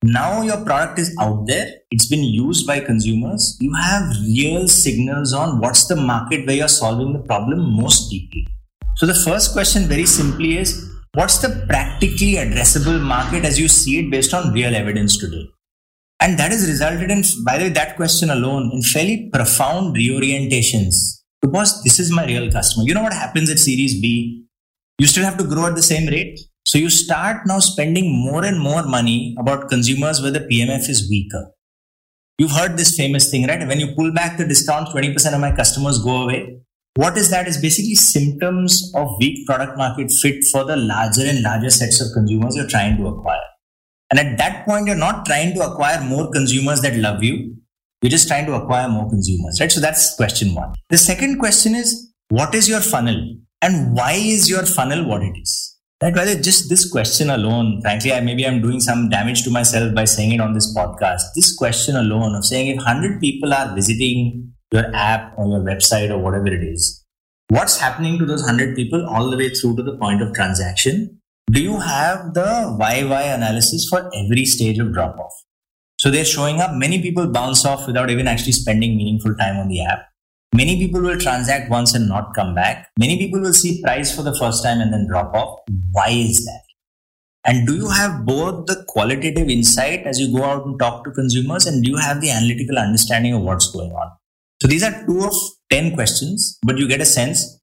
Now 0.02 0.43
your 0.43 0.64
product 0.64 0.99
is 0.99 1.17
out 1.20 1.46
there. 1.46 1.67
It's 1.90 2.06
been 2.06 2.22
used 2.22 2.67
by 2.67 2.81
consumers. 2.81 3.56
You 3.61 3.75
have 3.75 4.05
real 4.22 4.69
signals 4.69 5.32
on 5.32 5.58
what's 5.61 5.87
the 5.88 5.96
market 5.96 6.46
where 6.46 6.56
you're 6.56 6.69
solving 6.69 7.12
the 7.12 7.19
problem 7.19 7.75
most 7.75 8.08
deeply. 8.11 8.46
So 8.96 9.06
the 9.06 9.14
first 9.14 9.52
question 9.52 9.84
very 9.84 10.06
simply 10.06 10.58
is, 10.58 10.88
what's 11.14 11.38
the 11.38 11.67
practically 11.69 12.34
addressable 12.34 13.00
market 13.00 13.44
as 13.44 13.58
you 13.58 13.67
see 13.67 13.99
it 13.99 14.11
based 14.11 14.32
on 14.32 14.52
real 14.52 14.75
evidence 14.75 15.19
today? 15.19 15.50
And 16.20 16.38
that 16.38 16.50
has 16.50 16.69
resulted 16.69 17.11
in, 17.11 17.22
by 17.44 17.56
the 17.56 17.64
way, 17.64 17.70
that 17.70 17.96
question 17.96 18.31
alone 18.31 18.70
in 18.72 18.82
fairly 18.82 19.31
profound 19.32 19.96
reorientations. 19.96 21.22
Because 21.41 21.82
this 21.82 21.98
is 21.98 22.12
my 22.12 22.27
real 22.27 22.50
customer. 22.50 22.84
You 22.86 22.93
know 22.93 23.03
what 23.03 23.15
happens 23.15 23.50
at 23.50 23.58
Series 23.58 24.00
B? 24.00 24.44
You 24.98 25.06
still 25.06 25.24
have 25.24 25.39
to 25.39 25.44
grow 25.44 25.67
at 25.67 25.74
the 25.74 25.82
same 25.82 26.06
rate. 26.08 26.39
So 26.67 26.77
you 26.77 26.91
start 26.91 27.46
now 27.46 27.58
spending 27.58 28.12
more 28.12 28.44
and 28.44 28.60
more 28.60 28.82
money 28.82 29.34
about 29.39 29.70
consumers 29.70 30.20
where 30.20 30.31
the 30.31 30.41
PMF 30.41 30.91
is 30.91 31.08
weaker. 31.08 31.50
You've 32.36 32.50
heard 32.50 32.77
this 32.77 32.96
famous 32.96 33.31
thing, 33.31 33.46
right? 33.46 33.67
When 33.67 33.81
you 33.81 33.94
pull 33.94 34.12
back 34.12 34.36
the 34.36 34.46
discount, 34.46 34.89
20% 34.89 35.34
of 35.34 35.41
my 35.41 35.53
customers 35.53 36.03
go 36.03 36.22
away. 36.24 36.60
What 36.96 37.17
is 37.17 37.31
that? 37.31 37.48
Is 37.48 37.56
basically 37.56 37.94
symptoms 37.94 38.93
of 38.94 39.08
weak 39.19 39.46
product 39.46 39.79
market 39.79 40.10
fit 40.10 40.44
for 40.44 40.65
the 40.65 40.77
larger 40.77 41.22
and 41.24 41.43
larger 41.43 41.70
sets 41.70 42.00
of 42.00 42.12
consumers 42.12 42.56
you're 42.56 42.69
trying 42.69 42.96
to 42.98 43.06
acquire. 43.06 43.50
And 44.10 44.19
at 44.19 44.38
that 44.38 44.64
point, 44.64 44.86
you're 44.86 44.96
not 44.96 45.24
trying 45.24 45.55
to 45.55 45.60
acquire 45.60 46.00
more 46.02 46.31
consumers 46.32 46.81
that 46.82 46.96
love 46.96 47.22
you. 47.22 47.56
You're 48.02 48.10
just 48.10 48.29
trying 48.29 48.46
to 48.46 48.55
acquire 48.55 48.88
more 48.88 49.08
consumers, 49.08 49.58
right? 49.60 49.70
So 49.70 49.81
that's 49.81 50.17
question 50.17 50.55
one. 50.55 50.74
The 50.88 50.98
second 50.98 51.38
question 51.38 51.74
is, 51.74 52.12
what 52.29 52.55
is 52.55 52.69
your 52.69 52.81
funnel? 52.81 53.36
And 53.62 53.94
why 53.94 54.12
is 54.12 54.48
your 54.48 54.64
funnel 54.64 55.06
what 55.06 55.22
it 55.22 55.36
is? 55.38 55.76
Right? 56.02 56.14
Whether 56.14 56.40
just 56.40 56.70
this 56.70 56.90
question 56.90 57.29
alone, 57.29 57.82
frankly, 57.82 58.12
I, 58.12 58.20
maybe 58.20 58.46
I'm 58.46 58.62
doing 58.62 58.81
some 58.81 59.10
damage 59.10 59.43
to 59.44 59.50
myself 59.50 59.94
by 59.94 60.06
saying 60.06 60.32
it 60.32 60.40
on 60.40 60.55
this 60.55 60.74
podcast. 60.74 61.20
This 61.34 61.55
question 61.55 61.94
alone 61.94 62.34
of 62.34 62.44
saying 62.44 62.69
if 62.69 62.76
100 62.76 63.20
people 63.20 63.52
are 63.52 63.74
visiting 63.74 64.55
your 64.72 64.94
app 64.94 65.34
or 65.36 65.46
your 65.48 65.60
website 65.60 66.10
or 66.10 66.19
whatever 66.19 66.46
it 66.46 66.64
is, 66.64 67.05
what's 67.48 67.79
happening 67.79 68.19
to 68.19 68.24
those 68.24 68.43
100 68.43 68.74
people 68.76 69.06
all 69.06 69.29
the 69.29 69.36
way 69.36 69.50
through 69.50 69.76
to 69.76 69.82
the 69.82 69.98
point 69.98 70.22
of 70.22 70.32
transaction? 70.32 71.19
Do 71.51 71.61
you 71.61 71.81
have 71.81 72.35
the 72.35 72.77
YY 72.79 73.35
analysis 73.35 73.89
for 73.89 74.09
every 74.15 74.45
stage 74.45 74.79
of 74.79 74.93
drop 74.93 75.19
off? 75.19 75.33
So 75.99 76.11
they're 76.11 76.25
showing 76.25 76.61
up. 76.61 76.75
Many 76.75 77.03
people 77.03 77.27
bounce 77.27 77.65
off 77.65 77.87
without 77.87 78.11
even 78.11 78.29
actually 78.29 78.53
spending 78.53 78.97
meaningful 78.97 79.35
time 79.35 79.57
on 79.57 79.69
the 79.69 79.83
app. 79.85 80.07
Many 80.55 80.77
people 80.77 81.01
will 81.01 81.19
transact 81.19 81.71
once 81.71 81.95
and 81.95 82.09
not 82.09 82.35
come 82.35 82.55
back. 82.55 82.89
Many 82.99 83.19
people 83.19 83.41
will 83.41 83.55
see 83.55 83.83
price 83.83 84.15
for 84.15 84.23
the 84.23 84.37
first 84.39 84.63
time 84.63 84.81
and 84.81 84.93
then 84.93 85.09
drop 85.09 85.35
off. 85.35 85.61
Why 85.93 86.11
is 86.11 86.45
that? 86.45 86.63
And 87.47 87.67
do 87.67 87.75
you 87.75 87.89
have 87.89 88.27
both 88.27 88.67
the 88.67 88.85
qualitative 88.87 89.49
insight 89.49 90.07
as 90.07 90.21
you 90.21 90.33
go 90.33 90.45
out 90.45 90.67
and 90.67 90.79
talk 90.79 91.05
to 91.05 91.11
consumers 91.11 91.67
and 91.67 91.83
do 91.83 91.91
you 91.91 91.97
have 91.97 92.21
the 92.21 92.31
analytical 92.31 92.79
understanding 92.79 93.33
of 93.33 93.43
what's 93.43 93.73
going 93.73 93.93
on? 93.93 94.13
So 94.63 94.69
these 94.69 94.85
are 94.85 95.05
two 95.07 95.25
of 95.25 95.35
10 95.73 95.95
questions, 95.95 96.59
but 96.63 96.79
you 96.79 96.87
get 96.87 97.01
a 97.01 97.07
sense. 97.07 97.59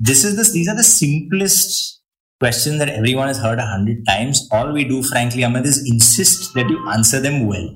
This 0.00 0.24
is 0.24 0.36
this, 0.36 0.52
these 0.52 0.68
are 0.68 0.76
the 0.76 0.82
simplest 0.82 2.00
questions 2.44 2.78
that 2.78 2.90
everyone 2.90 3.28
has 3.28 3.38
heard 3.38 3.58
a 3.58 3.66
hundred 3.66 4.04
times. 4.06 4.46
All 4.52 4.72
we 4.72 4.84
do, 4.84 5.02
frankly, 5.02 5.42
Amit, 5.48 5.64
is 5.64 5.78
insist 5.90 6.52
that 6.54 6.68
you 6.68 6.78
answer 6.96 7.20
them 7.28 7.46
well. 7.46 7.66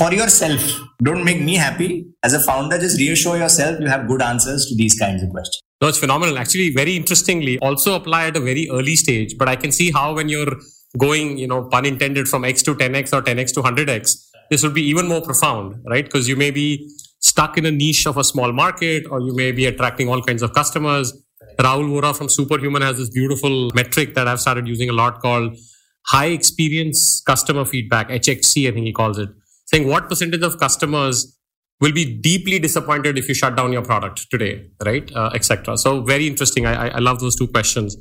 for 0.00 0.12
yourself. 0.14 0.62
Don't 1.02 1.24
make 1.24 1.40
me 1.46 1.54
happy. 1.56 2.06
As 2.22 2.32
a 2.32 2.40
founder, 2.40 2.78
just 2.78 2.98
reassure 2.98 3.36
yourself 3.36 3.80
you 3.80 3.88
have 3.88 4.06
good 4.08 4.22
answers 4.22 4.66
to 4.68 4.76
these 4.76 4.94
kinds 4.98 5.22
of 5.22 5.30
questions. 5.30 5.60
No, 5.82 5.88
it's 5.88 5.98
phenomenal. 5.98 6.38
Actually, 6.38 6.70
very 6.70 6.96
interestingly, 6.96 7.58
also 7.60 7.94
apply 7.94 8.26
at 8.28 8.36
a 8.36 8.40
very 8.40 8.68
early 8.78 8.96
stage. 8.96 9.36
But 9.38 9.48
I 9.48 9.56
can 9.56 9.72
see 9.72 9.90
how 9.90 10.14
when 10.14 10.28
you're 10.28 10.54
going, 10.98 11.38
you 11.38 11.48
know, 11.52 11.60
pun 11.74 11.86
intended, 11.86 12.28
from 12.28 12.44
X 12.44 12.62
to 12.68 12.74
10X 12.74 13.12
or 13.18 13.22
10X 13.22 13.54
to 13.54 13.62
100X, 13.62 14.16
this 14.50 14.62
would 14.62 14.74
be 14.74 14.86
even 14.92 15.08
more 15.08 15.22
profound, 15.22 15.76
right? 15.94 16.04
Because 16.04 16.28
you 16.28 16.36
may 16.44 16.50
be 16.50 16.68
stuck 17.20 17.58
in 17.58 17.66
a 17.66 17.70
niche 17.70 18.06
of 18.06 18.16
a 18.16 18.24
small 18.24 18.52
market 18.52 19.04
or 19.10 19.20
you 19.20 19.34
may 19.42 19.52
be 19.52 19.66
attracting 19.66 20.08
all 20.08 20.22
kinds 20.22 20.42
of 20.42 20.54
customers. 20.54 21.12
Rahul 21.62 21.90
Vohra 21.90 22.16
from 22.16 22.28
Superhuman 22.28 22.82
has 22.82 22.96
this 22.96 23.10
beautiful 23.10 23.70
metric 23.74 24.14
that 24.14 24.26
I've 24.26 24.40
started 24.40 24.66
using 24.66 24.88
a 24.88 24.92
lot 24.92 25.20
called 25.20 25.56
high 26.06 26.26
experience 26.26 27.20
customer 27.26 27.64
feedback, 27.64 28.08
HXC, 28.08 28.68
I 28.68 28.72
think 28.72 28.86
he 28.86 28.92
calls 28.92 29.18
it, 29.18 29.28
saying 29.66 29.86
what 29.86 30.08
percentage 30.08 30.42
of 30.42 30.58
customers 30.58 31.36
will 31.80 31.92
be 31.92 32.04
deeply 32.04 32.58
disappointed 32.58 33.18
if 33.18 33.28
you 33.28 33.34
shut 33.34 33.56
down 33.56 33.72
your 33.72 33.82
product 33.82 34.30
today, 34.30 34.66
right? 34.84 35.10
Uh, 35.14 35.30
Etc. 35.34 35.76
So 35.76 36.02
very 36.02 36.26
interesting. 36.26 36.66
I, 36.66 36.88
I 36.88 36.98
love 36.98 37.20
those 37.20 37.36
two 37.36 37.48
questions. 37.48 37.96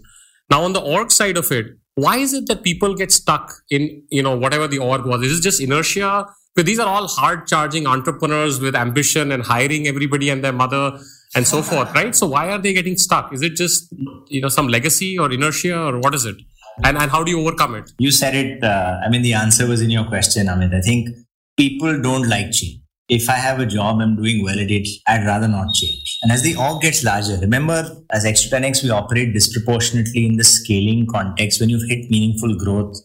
Now 0.50 0.64
on 0.64 0.74
the 0.74 0.82
org 0.82 1.12
side 1.12 1.38
of 1.38 1.52
it, 1.52 1.68
why 1.96 2.18
is 2.18 2.34
it 2.34 2.48
that 2.48 2.64
people 2.64 2.96
get 2.96 3.12
stuck 3.12 3.54
in 3.70 4.04
you 4.10 4.24
know 4.24 4.38
whatever 4.38 4.68
the 4.68 4.80
org 4.80 5.06
was? 5.06 5.22
Is 5.22 5.40
it 5.40 5.42
just 5.44 5.62
inertia? 5.62 6.26
Because 6.56 6.66
these 6.66 6.80
are 6.80 6.88
all 6.88 7.08
hard 7.08 7.46
charging 7.46 7.88
entrepreneurs 7.88 8.60
with 8.60 8.76
ambition 8.76 9.32
and 9.32 9.44
hiring 9.44 9.88
everybody 9.88 10.30
and 10.30 10.44
their 10.44 10.54
mother 10.54 11.00
and 11.36 11.48
so 11.48 11.62
forth, 11.62 11.94
right? 11.94 12.16
So 12.16 12.28
why 12.28 12.50
are 12.50 12.58
they 12.58 12.74
getting 12.74 12.98
stuck? 12.98 13.34
Is 13.34 13.42
it 13.42 13.56
just 13.56 13.94
you 14.28 14.42
know 14.42 14.50
some 14.50 14.68
legacy 14.68 15.18
or 15.18 15.32
inertia 15.32 15.78
or 15.78 16.00
what 16.00 16.16
is 16.16 16.26
it? 16.26 16.38
And 16.84 16.98
and 16.98 17.12
how 17.12 17.24
do 17.24 17.32
you 17.32 17.42
overcome 17.42 17.76
it? 17.76 17.92
You 17.98 18.12
said 18.12 18.36
it. 18.36 18.64
Uh, 18.64 19.00
I 19.06 19.10
mean, 19.10 19.22
the 19.22 19.34
answer 19.34 19.68
was 19.68 19.82
in 19.82 19.90
your 19.90 20.06
question, 20.06 20.48
Amit. 20.48 20.74
I 20.74 20.82
think 20.82 21.10
people 21.58 22.02
don't 22.02 22.28
like 22.28 22.52
change. 22.52 22.80
If 23.10 23.28
I 23.28 23.34
have 23.34 23.60
a 23.60 23.66
job, 23.66 24.00
I'm 24.02 24.16
doing 24.16 24.44
well 24.44 24.60
at 24.60 24.70
it, 24.70 24.88
I'd 25.08 25.26
rather 25.26 25.48
not 25.48 25.74
change. 25.74 26.20
And 26.22 26.32
as 26.32 26.44
the 26.44 26.56
org 26.56 26.82
gets 26.82 27.04
larger, 27.04 27.38
remember, 27.38 27.98
as 28.12 28.24
X 28.24 28.44
to 28.44 28.56
10X, 28.56 28.84
we 28.84 28.92
operate 28.92 29.34
disproportionately 29.34 30.28
in 30.28 30.38
the 30.38 30.44
scaling 30.44 31.08
context. 31.08 31.60
When 31.60 31.70
you've 31.70 31.90
hit 31.90 32.12
meaningful 32.12 32.56
growth, 32.56 32.98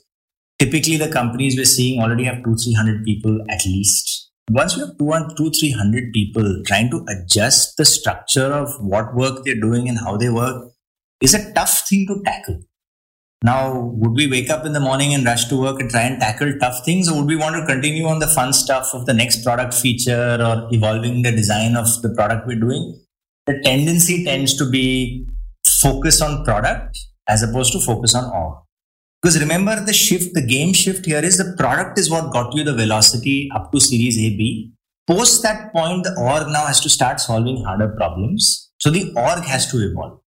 typically 0.58 0.98
the 0.98 1.08
companies 1.10 1.56
we're 1.56 1.64
seeing 1.64 2.02
already 2.02 2.24
have 2.24 2.44
two, 2.44 2.54
300 2.54 3.02
people 3.04 3.40
at 3.48 3.64
least. 3.64 4.23
Once 4.50 4.76
you 4.76 4.84
have 4.84 4.98
two, 4.98 5.10
and 5.12 5.34
two, 5.36 5.50
300 5.50 6.12
people 6.12 6.62
trying 6.66 6.90
to 6.90 7.04
adjust 7.08 7.76
the 7.78 7.84
structure 7.84 8.52
of 8.52 8.68
what 8.80 9.14
work 9.14 9.42
they're 9.44 9.54
doing 9.54 9.88
and 9.88 9.98
how 9.98 10.16
they 10.16 10.28
work 10.28 10.70
is 11.22 11.32
a 11.32 11.52
tough 11.54 11.88
thing 11.88 12.06
to 12.06 12.22
tackle. 12.24 12.60
Now, 13.42 13.78
would 13.78 14.12
we 14.12 14.26
wake 14.26 14.50
up 14.50 14.66
in 14.66 14.72
the 14.72 14.80
morning 14.80 15.14
and 15.14 15.24
rush 15.24 15.46
to 15.46 15.60
work 15.60 15.80
and 15.80 15.90
try 15.90 16.02
and 16.02 16.20
tackle 16.20 16.52
tough 16.60 16.84
things, 16.84 17.10
or 17.10 17.18
would 17.18 17.26
we 17.26 17.36
want 17.36 17.56
to 17.56 17.66
continue 17.66 18.06
on 18.06 18.18
the 18.18 18.26
fun 18.26 18.52
stuff 18.52 18.94
of 18.94 19.06
the 19.06 19.14
next 19.14 19.44
product 19.44 19.74
feature 19.74 20.38
or 20.40 20.68
evolving 20.70 21.22
the 21.22 21.30
design 21.30 21.76
of 21.76 21.86
the 22.02 22.10
product 22.10 22.46
we're 22.46 22.60
doing? 22.60 23.00
The 23.46 23.60
tendency 23.62 24.24
tends 24.24 24.56
to 24.56 24.68
be 24.68 25.26
focus 25.66 26.20
on 26.22 26.44
product 26.44 26.98
as 27.28 27.42
opposed 27.42 27.72
to 27.72 27.80
focus 27.80 28.14
on 28.14 28.30
org. 28.32 28.63
Because 29.24 29.40
remember, 29.40 29.82
the 29.82 29.94
shift, 29.94 30.34
the 30.34 30.42
game 30.42 30.74
shift 30.74 31.06
here 31.06 31.24
is 31.24 31.38
the 31.38 31.56
product 31.56 31.98
is 31.98 32.10
what 32.10 32.30
got 32.30 32.54
you 32.54 32.62
the 32.62 32.74
velocity 32.74 33.48
up 33.54 33.72
to 33.72 33.80
series 33.80 34.18
A, 34.18 34.36
B. 34.36 34.70
Post 35.06 35.42
that 35.42 35.72
point, 35.72 36.04
the 36.04 36.14
org 36.18 36.48
now 36.48 36.66
has 36.66 36.78
to 36.80 36.90
start 36.90 37.20
solving 37.20 37.64
harder 37.64 37.88
problems. 37.88 38.70
So 38.80 38.90
the 38.90 39.14
org 39.16 39.44
has 39.44 39.70
to 39.70 39.78
evolve. 39.78 40.20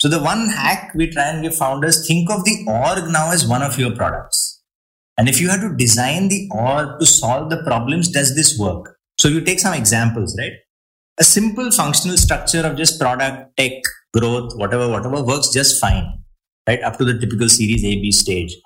So 0.00 0.08
the 0.08 0.22
one 0.22 0.46
hack 0.46 0.92
we 0.94 1.10
try 1.10 1.24
and 1.24 1.42
give 1.42 1.56
founders, 1.56 2.06
think 2.06 2.30
of 2.30 2.44
the 2.44 2.64
org 2.68 3.10
now 3.10 3.32
as 3.32 3.48
one 3.48 3.62
of 3.62 3.80
your 3.80 3.90
products. 3.96 4.62
And 5.18 5.28
if 5.28 5.40
you 5.40 5.48
had 5.48 5.62
to 5.62 5.74
design 5.74 6.28
the 6.28 6.48
org 6.52 7.00
to 7.00 7.06
solve 7.06 7.50
the 7.50 7.64
problems, 7.64 8.08
does 8.08 8.36
this 8.36 8.56
work? 8.56 8.96
So 9.18 9.26
you 9.26 9.40
take 9.40 9.58
some 9.58 9.74
examples, 9.74 10.36
right? 10.38 10.52
A 11.18 11.24
simple 11.24 11.72
functional 11.72 12.16
structure 12.16 12.60
of 12.60 12.76
just 12.76 13.00
product, 13.00 13.56
tech, 13.56 13.72
growth, 14.14 14.52
whatever, 14.54 14.88
whatever 14.88 15.20
works 15.24 15.52
just 15.52 15.80
fine, 15.80 16.20
right? 16.66 16.82
Up 16.82 16.98
to 16.98 17.04
the 17.04 17.18
typical 17.18 17.48
series 17.48 17.84
A, 17.84 18.00
B 18.00 18.12
stage. 18.12 18.56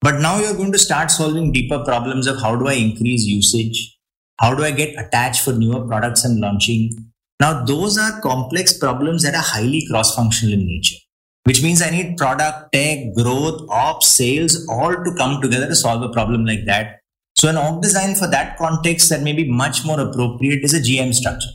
But 0.00 0.20
now 0.20 0.38
you're 0.38 0.54
going 0.54 0.72
to 0.72 0.78
start 0.78 1.10
solving 1.10 1.52
deeper 1.52 1.84
problems 1.84 2.26
of 2.26 2.40
how 2.40 2.56
do 2.56 2.68
I 2.68 2.74
increase 2.74 3.24
usage? 3.24 3.98
How 4.40 4.54
do 4.54 4.64
I 4.64 4.70
get 4.70 4.98
attached 4.98 5.44
for 5.44 5.52
newer 5.52 5.86
products 5.86 6.24
and 6.24 6.40
launching? 6.40 7.12
Now, 7.38 7.64
those 7.64 7.98
are 7.98 8.20
complex 8.20 8.76
problems 8.76 9.22
that 9.22 9.34
are 9.34 9.42
highly 9.42 9.86
cross 9.90 10.14
functional 10.14 10.54
in 10.54 10.66
nature, 10.66 10.96
which 11.44 11.62
means 11.62 11.82
I 11.82 11.90
need 11.90 12.16
product, 12.16 12.72
tech, 12.72 13.14
growth, 13.14 13.68
ops, 13.68 14.08
sales 14.08 14.66
all 14.68 14.92
to 14.92 15.14
come 15.16 15.42
together 15.42 15.66
to 15.66 15.76
solve 15.76 16.02
a 16.02 16.08
problem 16.08 16.46
like 16.46 16.64
that. 16.64 17.00
So, 17.34 17.48
an 17.48 17.56
org 17.56 17.82
design 17.82 18.14
for 18.14 18.26
that 18.26 18.56
context 18.56 19.10
that 19.10 19.22
may 19.22 19.32
be 19.34 19.50
much 19.50 19.84
more 19.84 20.00
appropriate 20.00 20.64
is 20.64 20.74
a 20.74 20.80
GM 20.80 21.14
structure. 21.14 21.50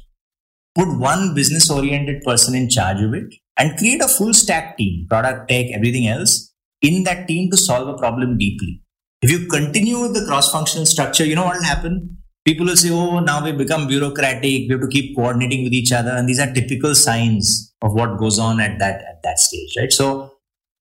Put 0.75 0.97
one 0.99 1.33
business 1.33 1.69
oriented 1.71 2.23
person 2.23 2.53
in 2.53 2.69
charge 2.69 3.01
of 3.01 3.13
it 3.13 3.33
and 3.57 3.77
create 3.77 4.01
a 4.01 4.07
full 4.07 4.33
stack 4.33 4.77
team, 4.77 5.07
product, 5.09 5.49
tech, 5.49 5.67
everything 5.73 6.07
else 6.07 6.53
in 6.81 7.03
that 7.03 7.27
team 7.27 7.49
to 7.51 7.57
solve 7.57 7.87
a 7.87 7.97
problem 7.97 8.37
deeply. 8.37 8.81
If 9.21 9.31
you 9.31 9.47
continue 9.47 9.99
with 9.99 10.13
the 10.13 10.25
cross 10.25 10.51
functional 10.51 10.85
structure, 10.85 11.25
you 11.25 11.35
know 11.35 11.45
what 11.45 11.57
will 11.57 11.63
happen? 11.63 12.17
people 12.45 12.67
will 12.67 12.77
say, 12.77 12.91
oh, 12.91 13.19
now 13.19 13.43
we 13.43 13.51
become 13.51 13.87
bureaucratic. 13.87 14.43
We 14.43 14.69
have 14.69 14.81
to 14.81 14.87
keep 14.87 15.15
coordinating 15.15 15.63
with 15.63 15.73
each 15.73 15.91
other. 15.91 16.11
And 16.11 16.29
these 16.29 16.39
are 16.39 16.53
typical 16.53 16.95
signs 16.95 17.73
of 17.81 17.93
what 17.93 18.17
goes 18.17 18.39
on 18.39 18.61
at 18.61 18.79
that, 18.79 19.01
at 19.01 19.23
that 19.23 19.39
stage, 19.39 19.73
right? 19.77 19.91
So 19.91 20.31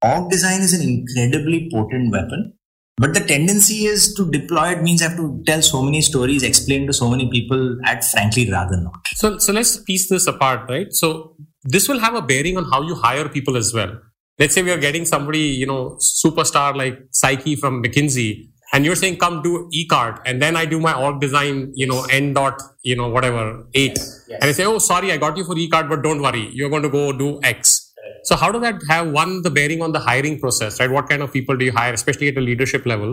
org 0.02 0.30
design 0.30 0.60
is 0.60 0.74
an 0.74 0.86
incredibly 0.86 1.70
potent 1.72 2.12
weapon. 2.12 2.52
But 2.96 3.12
the 3.12 3.20
tendency 3.20 3.86
is 3.86 4.14
to 4.14 4.30
deploy 4.30 4.68
it 4.68 4.82
means 4.82 5.02
I 5.02 5.08
have 5.08 5.16
to 5.16 5.42
tell 5.46 5.62
so 5.62 5.82
many 5.82 6.00
stories, 6.00 6.44
explain 6.44 6.86
to 6.86 6.92
so 6.92 7.10
many 7.10 7.28
people. 7.28 7.76
I'd 7.84 8.04
frankly 8.04 8.48
rather 8.48 8.76
not. 8.76 9.08
So, 9.14 9.38
so 9.38 9.52
let's 9.52 9.78
piece 9.78 10.08
this 10.08 10.28
apart, 10.28 10.70
right? 10.70 10.92
So 10.92 11.34
this 11.64 11.88
will 11.88 11.98
have 11.98 12.14
a 12.14 12.22
bearing 12.22 12.56
on 12.56 12.64
how 12.64 12.82
you 12.82 12.94
hire 12.94 13.28
people 13.28 13.56
as 13.56 13.72
well. 13.74 13.98
Let's 14.38 14.54
say 14.54 14.62
we 14.62 14.70
are 14.70 14.78
getting 14.78 15.04
somebody, 15.04 15.40
you 15.40 15.66
know, 15.66 15.96
superstar 16.00 16.76
like 16.76 16.98
Saiki 17.12 17.58
from 17.58 17.82
McKinsey 17.82 18.48
and 18.74 18.84
you're 18.84 19.00
saying 19.00 19.16
come 19.16 19.40
do 19.42 19.52
Ekart 19.80 20.20
and 20.26 20.42
then 20.42 20.56
i 20.60 20.64
do 20.64 20.80
my 20.86 20.94
org 21.06 21.20
design 21.24 21.72
you 21.74 21.86
know 21.86 22.00
n 22.10 22.32
dot 22.38 22.60
you 22.82 22.96
know 23.00 23.08
whatever 23.08 23.42
8 23.74 23.90
yes, 23.90 24.24
yes. 24.28 24.38
and 24.40 24.48
i 24.50 24.52
say 24.58 24.64
oh 24.64 24.78
sorry 24.78 25.12
i 25.12 25.18
got 25.24 25.36
you 25.36 25.44
for 25.50 25.54
Ekart 25.64 25.88
but 25.88 26.02
don't 26.02 26.22
worry 26.26 26.44
you're 26.52 26.70
going 26.76 26.82
to 26.90 26.94
go 27.00 27.06
do 27.24 27.40
x. 27.42 27.80
So 28.28 28.36
how 28.36 28.50
does 28.52 28.62
that 28.62 28.82
have 28.88 29.10
one 29.12 29.42
the 29.42 29.50
bearing 29.50 29.82
on 29.82 29.92
the 29.92 30.00
hiring 30.00 30.38
process 30.40 30.80
right? 30.80 30.90
What 30.90 31.08
kind 31.10 31.22
of 31.22 31.32
people 31.32 31.56
do 31.58 31.66
you 31.66 31.72
hire 31.72 31.92
especially 31.92 32.28
at 32.28 32.38
a 32.38 32.40
leadership 32.40 32.86
level? 32.86 33.10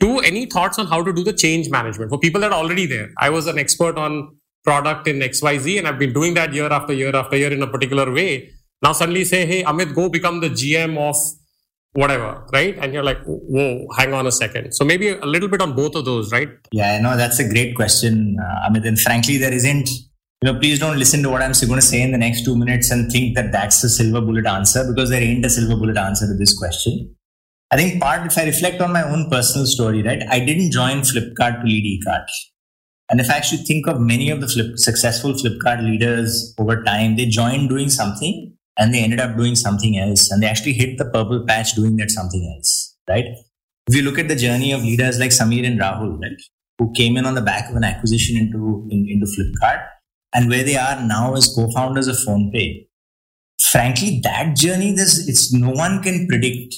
Two 0.00 0.18
any 0.18 0.46
thoughts 0.46 0.80
on 0.80 0.86
how 0.86 1.02
to 1.02 1.12
do 1.12 1.22
the 1.28 1.32
change 1.32 1.70
management? 1.70 2.10
For 2.10 2.18
people 2.18 2.40
that 2.40 2.52
are 2.52 2.58
already 2.64 2.86
there 2.86 3.10
i 3.26 3.30
was 3.30 3.46
an 3.46 3.58
expert 3.58 3.96
on 3.96 4.20
product 4.64 5.08
in 5.08 5.18
xyz 5.20 5.78
and 5.78 5.88
i've 5.88 5.98
been 5.98 6.12
doing 6.12 6.34
that 6.34 6.52
year 6.52 6.70
after 6.78 6.92
year 6.92 7.14
after 7.14 7.36
year 7.36 7.52
in 7.52 7.62
a 7.62 7.66
particular 7.66 8.10
way 8.12 8.50
now 8.82 8.92
suddenly 8.92 9.24
say 9.24 9.44
hey 9.46 9.62
amit 9.64 9.94
go 9.94 10.08
become 10.08 10.40
the 10.40 10.50
gm 10.50 10.98
of 11.08 11.16
whatever, 11.94 12.44
right? 12.52 12.76
And 12.78 12.92
you're 12.92 13.02
like, 13.02 13.22
whoa, 13.24 13.86
hang 13.96 14.14
on 14.14 14.26
a 14.26 14.32
second. 14.32 14.72
So 14.72 14.84
maybe 14.84 15.08
a 15.08 15.26
little 15.26 15.48
bit 15.48 15.60
on 15.60 15.74
both 15.74 15.94
of 15.94 16.04
those, 16.04 16.32
right? 16.32 16.48
Yeah, 16.72 16.94
I 16.94 17.00
know 17.00 17.16
that's 17.16 17.38
a 17.38 17.48
great 17.48 17.76
question, 17.76 18.36
uh, 18.42 18.68
Amit. 18.68 18.86
And 18.86 18.98
frankly, 18.98 19.36
there 19.36 19.52
isn't, 19.52 19.88
you 19.90 20.52
know, 20.52 20.58
please 20.58 20.78
don't 20.78 20.98
listen 20.98 21.22
to 21.22 21.30
what 21.30 21.42
I'm 21.42 21.52
going 21.52 21.80
to 21.80 21.86
say 21.86 22.02
in 22.02 22.12
the 22.12 22.18
next 22.18 22.44
two 22.44 22.56
minutes 22.56 22.90
and 22.90 23.10
think 23.10 23.36
that 23.36 23.52
that's 23.52 23.84
a 23.84 23.88
silver 23.88 24.20
bullet 24.20 24.46
answer 24.46 24.84
because 24.88 25.10
there 25.10 25.22
ain't 25.22 25.44
a 25.44 25.50
silver 25.50 25.76
bullet 25.76 25.96
answer 25.96 26.26
to 26.26 26.34
this 26.34 26.56
question. 26.58 27.14
I 27.70 27.76
think 27.76 28.02
part, 28.02 28.26
if 28.26 28.36
I 28.36 28.44
reflect 28.44 28.80
on 28.80 28.92
my 28.92 29.02
own 29.02 29.30
personal 29.30 29.66
story, 29.66 30.02
right, 30.02 30.22
I 30.30 30.40
didn't 30.40 30.72
join 30.72 31.00
Flipkart 31.00 31.60
to 31.60 31.66
lead 31.66 32.00
Ekart. 32.00 32.26
And 33.12 33.20
if 33.20 33.28
I 33.28 33.34
actually 33.34 33.62
think 33.64 33.86
of 33.86 34.00
many 34.00 34.30
of 34.30 34.40
the 34.40 34.48
flip, 34.48 34.78
successful 34.78 35.34
Flipkart 35.34 35.84
leaders 35.84 36.54
over 36.58 36.82
time, 36.82 37.16
they 37.16 37.26
joined 37.26 37.68
doing 37.68 37.90
something 37.90 38.56
and 38.78 38.94
they 38.94 39.04
ended 39.04 39.20
up 39.20 39.36
doing 39.36 39.54
something 39.54 39.98
else 39.98 40.30
and 40.30 40.42
they 40.42 40.46
actually 40.46 40.72
hit 40.72 40.96
the 40.96 41.04
purple 41.04 41.44
patch 41.46 41.74
doing 41.74 41.98
that 41.98 42.10
something 42.10 42.54
else, 42.56 42.96
right? 43.06 43.26
If 43.86 43.94
you 43.94 44.00
look 44.00 44.18
at 44.18 44.28
the 44.28 44.34
journey 44.34 44.72
of 44.72 44.82
leaders 44.82 45.20
like 45.20 45.30
Samir 45.30 45.66
and 45.66 45.78
Rahul, 45.78 46.18
right, 46.22 46.40
who 46.78 46.90
came 46.94 47.18
in 47.18 47.26
on 47.26 47.34
the 47.34 47.42
back 47.42 47.68
of 47.68 47.76
an 47.76 47.84
acquisition 47.84 48.38
into, 48.38 48.88
in, 48.90 49.06
into 49.06 49.26
Flipkart 49.26 49.86
and 50.34 50.48
where 50.48 50.64
they 50.64 50.76
are 50.76 51.04
now 51.06 51.34
as 51.34 51.52
co-founders 51.54 52.08
of 52.08 52.16
PhonePe, 52.26 52.86
frankly, 53.60 54.20
that 54.24 54.56
journey, 54.56 54.94
there's, 54.94 55.28
it's 55.28 55.52
no 55.52 55.68
one 55.68 56.02
can 56.02 56.26
predict 56.28 56.74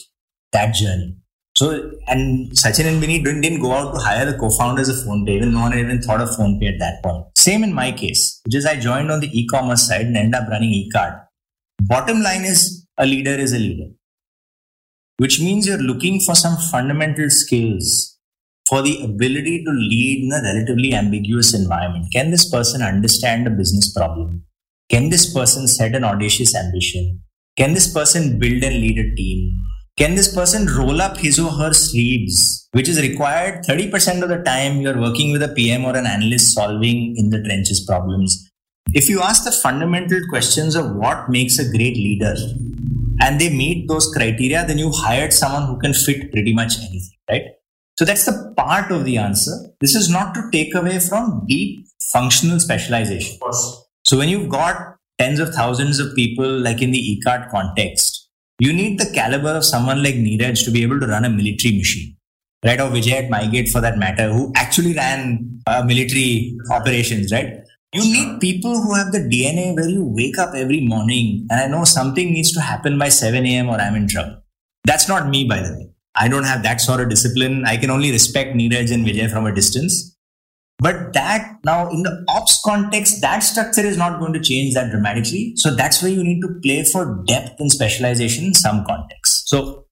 that 0.50 0.75
journey. 0.75 1.17
So, 1.56 1.92
and 2.08 2.50
Sachin 2.50 2.87
and 2.87 3.00
Binny 3.00 3.23
didn't, 3.23 3.42
didn't 3.42 3.61
go 3.61 3.73
out 3.73 3.94
to 3.94 4.00
hire 4.00 4.26
the 4.26 4.37
co-founders 4.37 4.88
of 4.88 4.96
PhonePe. 4.96 5.30
Even 5.30 5.52
no 5.52 5.61
one 5.61 5.78
even 5.78 6.02
thought 6.02 6.20
of 6.20 6.30
PhonePe 6.30 6.73
at 6.73 6.80
that 6.80 7.02
point. 7.02 7.26
Same 7.38 7.62
in 7.62 7.73
my 7.73 7.92
case, 7.92 8.40
which 8.44 8.56
is 8.56 8.66
I 8.66 8.80
joined 8.80 9.12
on 9.12 9.20
the 9.20 9.30
e-commerce 9.38 9.87
side 9.87 10.06
and 10.06 10.16
ended 10.16 10.34
up 10.34 10.49
running 10.49 10.73
Ekart. 10.73 11.26
Bottom 11.82 12.23
line 12.23 12.44
is 12.44 12.84
a 12.99 13.06
leader 13.06 13.34
is 13.34 13.52
a 13.52 13.58
leader, 13.58 13.90
which 15.18 15.40
means 15.40 15.66
you're 15.66 15.78
looking 15.78 16.20
for 16.20 16.34
some 16.34 16.56
fundamental 16.56 17.30
skills 17.30 18.18
for 18.68 18.82
the 18.82 19.04
ability 19.04 19.62
to 19.64 19.70
lead 19.70 20.25
in 20.25 20.32
a 20.32 20.42
relatively 20.42 20.94
ambiguous 20.94 21.54
environment. 21.54 22.06
Can 22.12 22.30
this 22.30 22.49
person 22.50 22.82
understand 22.82 23.46
a 23.46 23.50
business 23.50 23.92
problem? 23.92 24.44
Can 24.90 25.11
this 25.11 25.32
person 25.32 25.68
set 25.68 25.94
an 25.94 26.04
audacious 26.04 26.54
ambition? 26.56 27.23
Can 27.56 27.75
this 27.75 27.92
person 27.92 28.38
build 28.38 28.62
and 28.64 28.75
lead 28.75 28.99
a 28.99 29.14
team? 29.14 29.61
Can 29.97 30.17
this 30.17 30.35
person 30.35 30.67
roll 30.67 31.01
up 31.01 31.19
his 31.19 31.39
or 31.39 31.53
her 31.53 31.73
sleeves, 31.73 32.69
which 32.73 32.89
is 32.89 33.01
required 33.01 33.65
30% 33.65 34.25
of 34.25 34.29
the 34.29 34.43
time 34.43 34.81
you're 34.81 35.01
working 35.01 35.31
with 35.31 35.41
a 35.41 35.49
PM 35.49 35.85
or 35.85 35.97
an 35.97 36.05
analyst 36.05 36.53
solving 36.53 37.17
in 37.17 37.31
the 37.31 37.41
trenches 37.41 37.85
problems? 37.87 38.51
If 38.93 39.09
you 39.09 39.21
ask 39.23 39.45
the 39.45 39.53
fundamental 39.53 40.19
questions 40.29 40.75
of 40.75 40.97
what 40.97 41.31
makes 41.31 41.61
a 41.61 41.71
great 41.71 41.97
leader 41.97 42.35
and 43.21 43.41
they 43.41 43.51
meet 43.51 43.87
those 43.87 44.13
criteria, 44.13 44.67
then 44.67 44.79
you 44.79 44.91
hired 44.91 45.33
someone 45.33 45.69
who 45.69 45.79
can 45.79 45.95
fit 45.95 46.33
pretty 46.33 46.53
much 46.53 46.77
anything, 46.79 47.17
right? 47.31 47.45
So 47.97 48.05
that's 48.05 48.25
the 48.25 48.53
part 48.57 48.91
of 48.91 49.05
the 49.05 49.17
answer. 49.19 49.53
This 49.81 49.95
is 49.95 50.11
not 50.11 50.35
to 50.35 50.51
take 50.51 50.75
away 50.75 50.99
from 50.99 51.45
deep 51.47 51.87
functional 52.13 52.59
specialization. 52.59 53.39
So 54.05 54.19
when 54.19 54.29
you've 54.29 54.49
got 54.49 54.97
tens 55.21 55.39
of 55.39 55.55
thousands 55.55 56.01
of 56.01 56.17
people, 56.17 56.49
like 56.49 56.83
in 56.83 56.91
the 56.91 57.21
Ekart 57.23 57.49
context, 57.53 58.24
you 58.58 58.73
need 58.73 58.99
the 58.99 59.11
caliber 59.12 59.50
of 59.50 59.64
someone 59.64 60.02
like 60.02 60.14
Neeraj 60.14 60.64
to 60.64 60.70
be 60.70 60.82
able 60.82 61.00
to 61.00 61.06
run 61.06 61.25
a 61.25 61.30
military 61.30 61.76
machine, 61.76 62.16
right? 62.64 62.80
Or 62.80 62.88
Vijay 62.90 63.25
at 63.25 63.30
MyGate 63.30 63.70
for 63.70 63.80
that 63.80 63.99
matter, 63.99 64.32
who 64.32 64.52
actually 64.56 64.94
ran 64.94 65.61
uh, 65.66 65.82
military 65.84 66.56
operations, 66.70 67.32
right? 67.32 67.61
You 67.92 68.02
need 68.02 68.40
people 68.40 68.80
who 68.82 68.94
have 68.94 69.12
the 69.12 69.20
DNA 69.20 69.75
where 69.76 69.88
you 69.88 70.04
wake 70.04 70.37
up 70.37 70.54
every 70.54 70.80
morning 70.80 71.46
and 71.49 71.61
I 71.61 71.66
know 71.68 71.84
something 71.84 72.32
needs 72.32 72.50
to 72.52 72.61
happen 72.61 72.99
by 72.99 73.08
7 73.08 73.46
a.m. 73.46 73.68
or 73.68 73.80
I'm 73.80 73.94
in 73.94 74.08
trouble. 74.08 74.42
That's 74.84 75.08
not 75.08 75.28
me, 75.28 75.44
by 75.44 75.61
the 75.62 75.73
way. 75.73 75.90
I 76.16 76.28
don't 76.28 76.44
have 76.44 76.62
that 76.64 76.80
sort 76.80 77.00
of 77.00 77.08
discipline. 77.08 77.64
I 77.64 77.76
can 77.76 77.90
only 77.90 78.11
respect 78.11 78.56
Neeraj 78.56 78.92
and 78.92 79.06
Vijay 79.06 79.30
from 79.30 79.46
a 79.46 79.54
distance. 79.54 80.13
But 80.78 81.12
that 81.14 81.59
now 81.64 81.88
in 81.88 82.02
the 82.02 82.25
ops 82.28 82.61
context, 82.64 83.21
that 83.23 83.40
structure 83.40 83.81
is 83.81 83.97
not 83.97 84.19
going 84.19 84.33
to 84.33 84.40
change 84.40 84.75
that 84.75 84.90
dramatically. 84.90 85.52
So 85.57 85.75
that's 85.75 86.02
where 86.02 86.11
you 86.11 86.23
need 86.23 86.40
to 86.43 86.61
play 86.62 86.85
for 86.85 87.23
depth 87.26 87.61
and 87.61 87.71
specialization 87.71 88.45
in 88.45 88.54
some 88.54 88.85
contexts. 88.85 89.45
So 89.47 89.87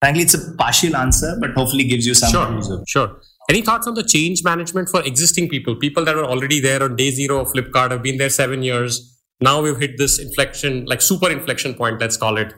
frankly, 0.00 0.22
it's 0.24 0.34
a 0.34 0.52
partial 0.56 0.96
answer, 0.96 1.36
but 1.40 1.52
hopefully 1.52 1.84
gives 1.84 2.06
you 2.06 2.14
some 2.14 2.30
sure, 2.30 2.84
Sure. 2.86 3.20
Any 3.48 3.62
thoughts 3.62 3.86
on 3.86 3.94
the 3.94 4.02
change 4.02 4.42
management 4.42 4.88
for 4.88 5.02
existing 5.02 5.48
people, 5.48 5.76
people 5.76 6.04
that 6.04 6.16
are 6.16 6.24
already 6.24 6.60
there 6.60 6.82
on 6.82 6.96
day 6.96 7.10
zero 7.10 7.40
of 7.40 7.48
Flipkart, 7.48 7.90
have 7.90 8.02
been 8.02 8.16
there 8.16 8.30
seven 8.30 8.62
years. 8.62 9.20
Now 9.40 9.60
we've 9.60 9.78
hit 9.78 9.98
this 9.98 10.18
inflection, 10.18 10.86
like 10.86 11.02
super 11.02 11.30
inflection 11.30 11.74
point, 11.74 12.00
let's 12.00 12.16
call 12.16 12.38
it. 12.38 12.54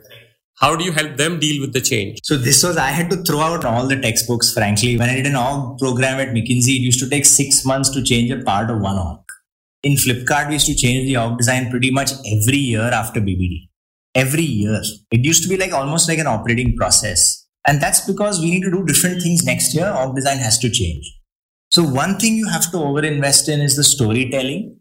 How 0.58 0.74
do 0.74 0.84
you 0.84 0.92
help 0.92 1.18
them 1.18 1.38
deal 1.38 1.60
with 1.60 1.74
the 1.74 1.82
change? 1.82 2.20
So 2.22 2.38
this 2.38 2.62
was, 2.62 2.78
I 2.78 2.88
had 2.88 3.10
to 3.10 3.22
throw 3.24 3.40
out 3.40 3.66
all 3.66 3.86
the 3.86 4.00
textbooks, 4.00 4.54
frankly. 4.54 4.96
When 4.96 5.10
I 5.10 5.16
did 5.16 5.26
an 5.26 5.36
org 5.36 5.78
program 5.78 6.18
at 6.18 6.34
McKinsey, 6.34 6.76
it 6.76 6.80
used 6.80 6.98
to 7.00 7.10
take 7.10 7.26
six 7.26 7.62
months 7.66 7.90
to 7.90 8.02
change 8.02 8.30
a 8.30 8.42
part 8.42 8.70
of 8.70 8.80
one 8.80 8.96
org. 8.96 9.20
In 9.82 9.96
Flipkart, 9.96 10.48
we 10.48 10.54
used 10.54 10.66
to 10.66 10.74
change 10.74 11.06
the 11.06 11.18
org 11.18 11.36
design 11.36 11.70
pretty 11.70 11.90
much 11.90 12.12
every 12.32 12.56
year 12.56 12.80
after 12.80 13.20
BBD. 13.20 13.68
Every 14.14 14.44
year. 14.44 14.80
It 15.10 15.26
used 15.26 15.42
to 15.42 15.48
be 15.50 15.58
like 15.58 15.74
almost 15.74 16.08
like 16.08 16.18
an 16.18 16.26
operating 16.26 16.74
process. 16.74 17.46
And 17.68 17.78
that's 17.78 18.06
because 18.06 18.40
we 18.40 18.50
need 18.50 18.62
to 18.62 18.70
do 18.70 18.86
different 18.86 19.20
things 19.20 19.44
next 19.44 19.74
year. 19.74 19.92
Org 19.92 20.16
design 20.16 20.38
has 20.38 20.58
to 20.60 20.70
change. 20.70 21.04
So 21.70 21.82
one 21.82 22.18
thing 22.18 22.34
you 22.34 22.48
have 22.48 22.70
to 22.70 22.78
overinvest 22.78 23.50
in 23.50 23.60
is 23.60 23.76
the 23.76 23.84
storytelling 23.84 24.78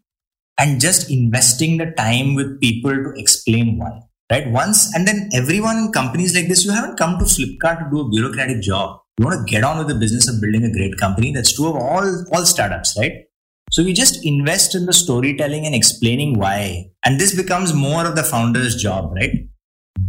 and 0.57 0.79
just 0.79 1.11
investing 1.11 1.77
the 1.77 1.91
time 1.97 2.33
with 2.35 2.61
people 2.61 2.93
to 2.93 3.11
explain 3.17 3.77
why 3.77 4.04
right? 4.31 4.49
Once 4.49 4.93
and 4.95 5.07
then 5.07 5.29
everyone 5.33 5.77
in 5.77 5.91
companies 5.91 6.35
like 6.35 6.47
this, 6.47 6.65
you 6.65 6.71
haven't 6.71 6.97
come 6.97 7.17
to 7.19 7.25
Flipkart 7.25 7.79
to 7.79 7.89
do 7.91 8.01
a 8.01 8.09
bureaucratic 8.09 8.61
job. 8.61 8.99
You 9.17 9.25
want 9.25 9.47
to 9.47 9.51
get 9.51 9.63
on 9.63 9.77
with 9.77 9.87
the 9.87 9.95
business 9.95 10.27
of 10.27 10.41
building 10.41 10.63
a 10.63 10.71
great 10.71 10.97
company. 10.97 11.31
That's 11.31 11.55
true 11.55 11.69
of 11.69 11.75
all 11.75 12.25
all 12.33 12.45
startups, 12.45 12.97
right? 12.99 13.13
So 13.71 13.83
we 13.83 13.93
just 13.93 14.25
invest 14.25 14.75
in 14.75 14.85
the 14.85 14.93
storytelling 14.93 15.65
and 15.65 15.73
explaining 15.73 16.37
why, 16.37 16.91
and 17.03 17.19
this 17.19 17.35
becomes 17.35 17.73
more 17.73 18.05
of 18.05 18.15
the 18.15 18.23
founder's 18.23 18.75
job, 18.75 19.13
right? 19.15 19.31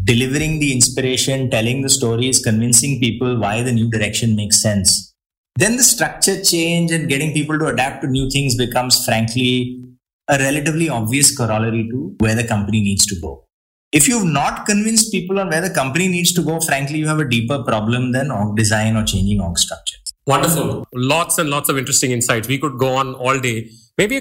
Delivering 0.04 0.58
the 0.60 0.72
inspiration, 0.72 1.50
telling 1.50 1.82
the 1.82 1.88
stories, 1.88 2.42
convincing 2.42 3.00
people 3.00 3.38
why 3.38 3.62
the 3.62 3.72
new 3.72 3.88
direction 3.90 4.36
makes 4.36 4.60
sense. 4.60 5.14
Then 5.56 5.78
the 5.78 5.82
structure 5.82 6.42
change 6.42 6.90
and 6.90 7.08
getting 7.08 7.32
people 7.32 7.58
to 7.58 7.66
adapt 7.66 8.02
to 8.02 8.08
new 8.08 8.28
things 8.28 8.56
becomes, 8.56 9.02
frankly, 9.06 9.82
a 10.28 10.36
relatively 10.38 10.90
obvious 10.90 11.34
corollary 11.34 11.88
to 11.90 12.14
where 12.18 12.34
the 12.34 12.46
company 12.46 12.82
needs 12.82 13.06
to 13.06 13.18
go 13.20 13.45
if 13.92 14.08
you've 14.08 14.24
not 14.24 14.66
convinced 14.66 15.12
people 15.12 15.38
on 15.38 15.48
where 15.48 15.60
the 15.60 15.70
company 15.70 16.08
needs 16.08 16.32
to 16.34 16.42
go, 16.42 16.60
frankly, 16.60 16.98
you 16.98 17.06
have 17.06 17.20
a 17.20 17.28
deeper 17.28 17.62
problem 17.62 18.12
than 18.12 18.30
org 18.30 18.56
design 18.56 18.96
or 18.96 19.04
changing 19.04 19.40
org 19.40 19.58
structure. 19.58 19.98
Wonderful. 20.26 20.86
Lots 20.92 21.38
and 21.38 21.50
lots 21.50 21.68
of 21.68 21.78
interesting 21.78 22.10
insights. 22.10 22.48
We 22.48 22.58
could 22.58 22.78
go 22.78 22.94
on 22.96 23.14
all 23.14 23.38
day. 23.38 23.70
Maybe 23.96 24.20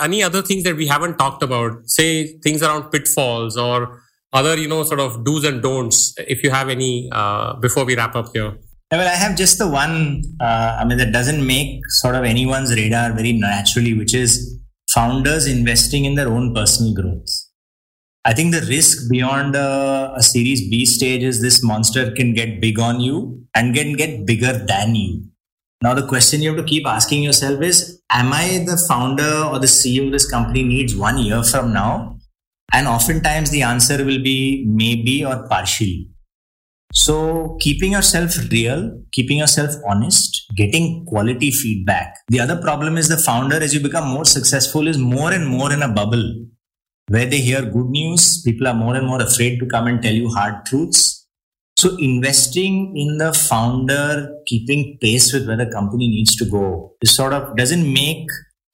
any 0.00 0.22
other 0.22 0.42
things 0.42 0.62
that 0.64 0.76
we 0.76 0.86
haven't 0.86 1.16
talked 1.16 1.42
about, 1.42 1.88
say 1.88 2.38
things 2.38 2.62
around 2.62 2.90
pitfalls 2.90 3.56
or 3.56 4.02
other, 4.32 4.56
you 4.58 4.68
know, 4.68 4.84
sort 4.84 5.00
of 5.00 5.24
do's 5.24 5.44
and 5.44 5.62
don'ts, 5.62 6.14
if 6.18 6.44
you 6.44 6.50
have 6.50 6.68
any 6.68 7.08
uh, 7.12 7.54
before 7.54 7.84
we 7.84 7.96
wrap 7.96 8.14
up 8.14 8.26
here. 8.34 8.58
Well, 8.90 9.06
I 9.06 9.16
have 9.16 9.36
just 9.36 9.58
the 9.58 9.68
one, 9.68 10.22
uh, 10.40 10.78
I 10.80 10.84
mean, 10.84 10.98
that 10.98 11.12
doesn't 11.12 11.46
make 11.46 11.80
sort 11.88 12.14
of 12.14 12.24
anyone's 12.24 12.74
radar 12.74 13.12
very 13.12 13.32
naturally, 13.32 13.94
which 13.94 14.14
is 14.14 14.58
founders 14.90 15.46
investing 15.46 16.04
in 16.04 16.14
their 16.14 16.28
own 16.28 16.54
personal 16.54 16.94
growth. 16.94 17.28
I 18.28 18.34
think 18.34 18.52
the 18.52 18.60
risk 18.68 19.10
beyond 19.10 19.56
a, 19.56 20.12
a, 20.14 20.22
Series 20.22 20.68
B 20.68 20.84
stage 20.84 21.22
is 21.22 21.40
this 21.40 21.64
monster 21.64 22.10
can 22.10 22.34
get 22.34 22.60
big 22.60 22.78
on 22.78 23.00
you 23.00 23.42
and 23.54 23.74
can 23.74 23.94
get 23.94 24.26
bigger 24.26 24.52
than 24.52 24.94
you. 24.94 25.24
Now, 25.80 25.94
the 25.94 26.06
question 26.06 26.42
you 26.42 26.50
have 26.50 26.58
to 26.58 26.70
keep 26.70 26.86
asking 26.86 27.22
yourself 27.22 27.62
is 27.62 28.02
Am 28.10 28.30
I 28.34 28.66
the 28.66 28.76
founder 28.86 29.44
or 29.50 29.58
the 29.58 29.66
CEO 29.66 30.06
of 30.06 30.12
this 30.12 30.30
company 30.30 30.62
needs 30.62 30.94
one 30.94 31.16
year 31.16 31.42
from 31.42 31.72
now? 31.72 32.18
And 32.70 32.86
oftentimes 32.86 33.50
the 33.50 33.62
answer 33.62 34.04
will 34.04 34.22
be 34.22 34.66
maybe 34.68 35.24
or 35.24 35.48
partially. 35.48 36.10
So, 36.92 37.56
keeping 37.60 37.92
yourself 37.92 38.36
real, 38.50 39.02
keeping 39.10 39.38
yourself 39.38 39.70
honest, 39.88 40.44
getting 40.54 41.06
quality 41.06 41.50
feedback. 41.50 42.14
The 42.28 42.40
other 42.40 42.60
problem 42.60 42.98
is 42.98 43.08
the 43.08 43.16
founder, 43.16 43.56
as 43.56 43.72
you 43.72 43.80
become 43.80 44.06
more 44.06 44.26
successful, 44.26 44.86
is 44.86 44.98
more 44.98 45.32
and 45.32 45.46
more 45.46 45.72
in 45.72 45.80
a 45.80 45.88
bubble 45.88 46.46
where 47.08 47.26
they 47.26 47.40
hear 47.40 47.62
good 47.62 47.88
news, 47.88 48.42
people 48.42 48.66
are 48.68 48.74
more 48.74 48.94
and 48.94 49.06
more 49.06 49.20
afraid 49.20 49.58
to 49.60 49.66
come 49.66 49.86
and 49.86 50.02
tell 50.02 50.12
you 50.12 50.28
hard 50.28 50.64
truths. 50.66 51.26
So 51.78 51.96
investing 51.98 52.96
in 52.96 53.18
the 53.18 53.32
founder, 53.32 54.34
keeping 54.46 54.98
pace 55.00 55.32
with 55.32 55.46
where 55.46 55.56
the 55.56 55.66
company 55.66 56.08
needs 56.08 56.36
to 56.36 56.44
go, 56.44 56.94
is 57.00 57.14
sort 57.14 57.32
of 57.32 57.56
doesn't 57.56 57.92
make 57.92 58.26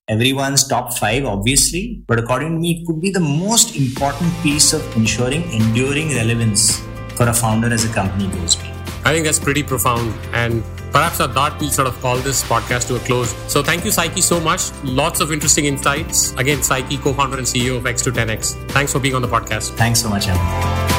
everyone's 0.09 0.67
top 0.67 0.97
five, 0.97 1.25
obviously, 1.25 2.03
but 2.09 2.19
according 2.19 2.53
to 2.53 2.59
me, 2.59 2.81
it 2.81 2.87
could 2.87 3.01
be 3.01 3.11
the 3.11 3.21
most 3.21 3.77
important 3.77 4.33
piece 4.43 4.73
of 4.73 4.83
ensuring 4.97 5.43
enduring 5.53 6.09
relevance 6.15 6.81
for 7.17 7.29
a 7.29 7.33
founder 7.33 7.73
as 7.73 7.85
a 7.85 7.93
company 7.93 8.29
goes. 8.37 8.57
I 9.05 9.13
think 9.13 9.27
that's 9.27 9.39
pretty 9.39 9.63
profound. 9.63 10.15
And 10.33 10.65
perhaps 10.95 11.21
at 11.21 11.35
that, 11.35 11.59
we'll 11.61 11.71
sort 11.71 11.89
of 11.89 12.01
call 12.01 12.17
this 12.19 12.43
podcast 12.45 12.87
to 12.87 12.95
a 12.95 13.01
close. 13.01 13.35
So 13.53 13.63
thank 13.63 13.85
you, 13.85 13.91
Saiki, 13.91 14.23
so 14.23 14.41
much. 14.41 14.73
Lots 14.85 15.21
of 15.21 15.33
interesting 15.33 15.65
insights. 15.67 16.33
Again, 16.35 16.59
Saiki, 16.59 17.03
co 17.03 17.13
founder 17.13 17.37
and 17.37 17.47
CEO 17.47 17.77
of 17.77 17.87
X 17.87 18.01
to 18.03 18.13
10X. 18.13 18.55
Thanks 18.71 18.93
for 18.93 19.01
being 19.01 19.17
on 19.17 19.23
the 19.23 19.29
podcast. 19.29 19.71
Thanks 19.77 20.01
so 20.01 20.09
much, 20.09 20.29
Alan. 20.29 20.95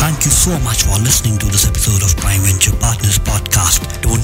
Thank 0.00 0.24
you 0.24 0.30
so 0.30 0.58
much 0.60 0.82
for 0.82 0.98
listening 1.00 1.38
to 1.38 1.46
this 1.46 1.68
episode 1.68 2.02
of 2.02 2.16
Prime 2.16 2.40
Venture 2.40 2.76
Partners 2.76 3.18
podcast. 3.18 3.80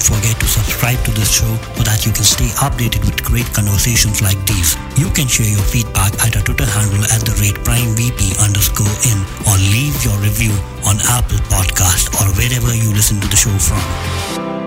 Forget 0.07 0.39
to 0.39 0.47
subscribe 0.47 1.03
to 1.03 1.11
this 1.11 1.27
show 1.29 1.51
so 1.75 1.83
that 1.83 2.05
you 2.05 2.15
can 2.15 2.23
stay 2.23 2.47
updated 2.63 3.03
with 3.03 3.19
great 3.27 3.45
conversations 3.51 4.21
like 4.21 4.39
these. 4.47 4.79
You 4.95 5.11
can 5.11 5.27
share 5.27 5.51
your 5.51 5.67
feedback 5.67 6.15
at 6.23 6.31
our 6.31 6.43
Twitter 6.43 6.63
handle 6.63 7.03
at 7.11 7.27
the 7.27 7.35
rate 7.43 7.59
PrimeVP 7.67 8.39
underscore 8.39 8.87
in 9.03 9.19
or 9.43 9.59
leave 9.67 9.99
your 10.07 10.15
review 10.23 10.55
on 10.87 10.95
Apple 11.11 11.43
Podcast 11.51 12.15
or 12.23 12.31
wherever 12.39 12.71
you 12.71 12.95
listen 12.95 13.19
to 13.19 13.27
the 13.27 13.35
show 13.35 13.51
from. 13.59 14.66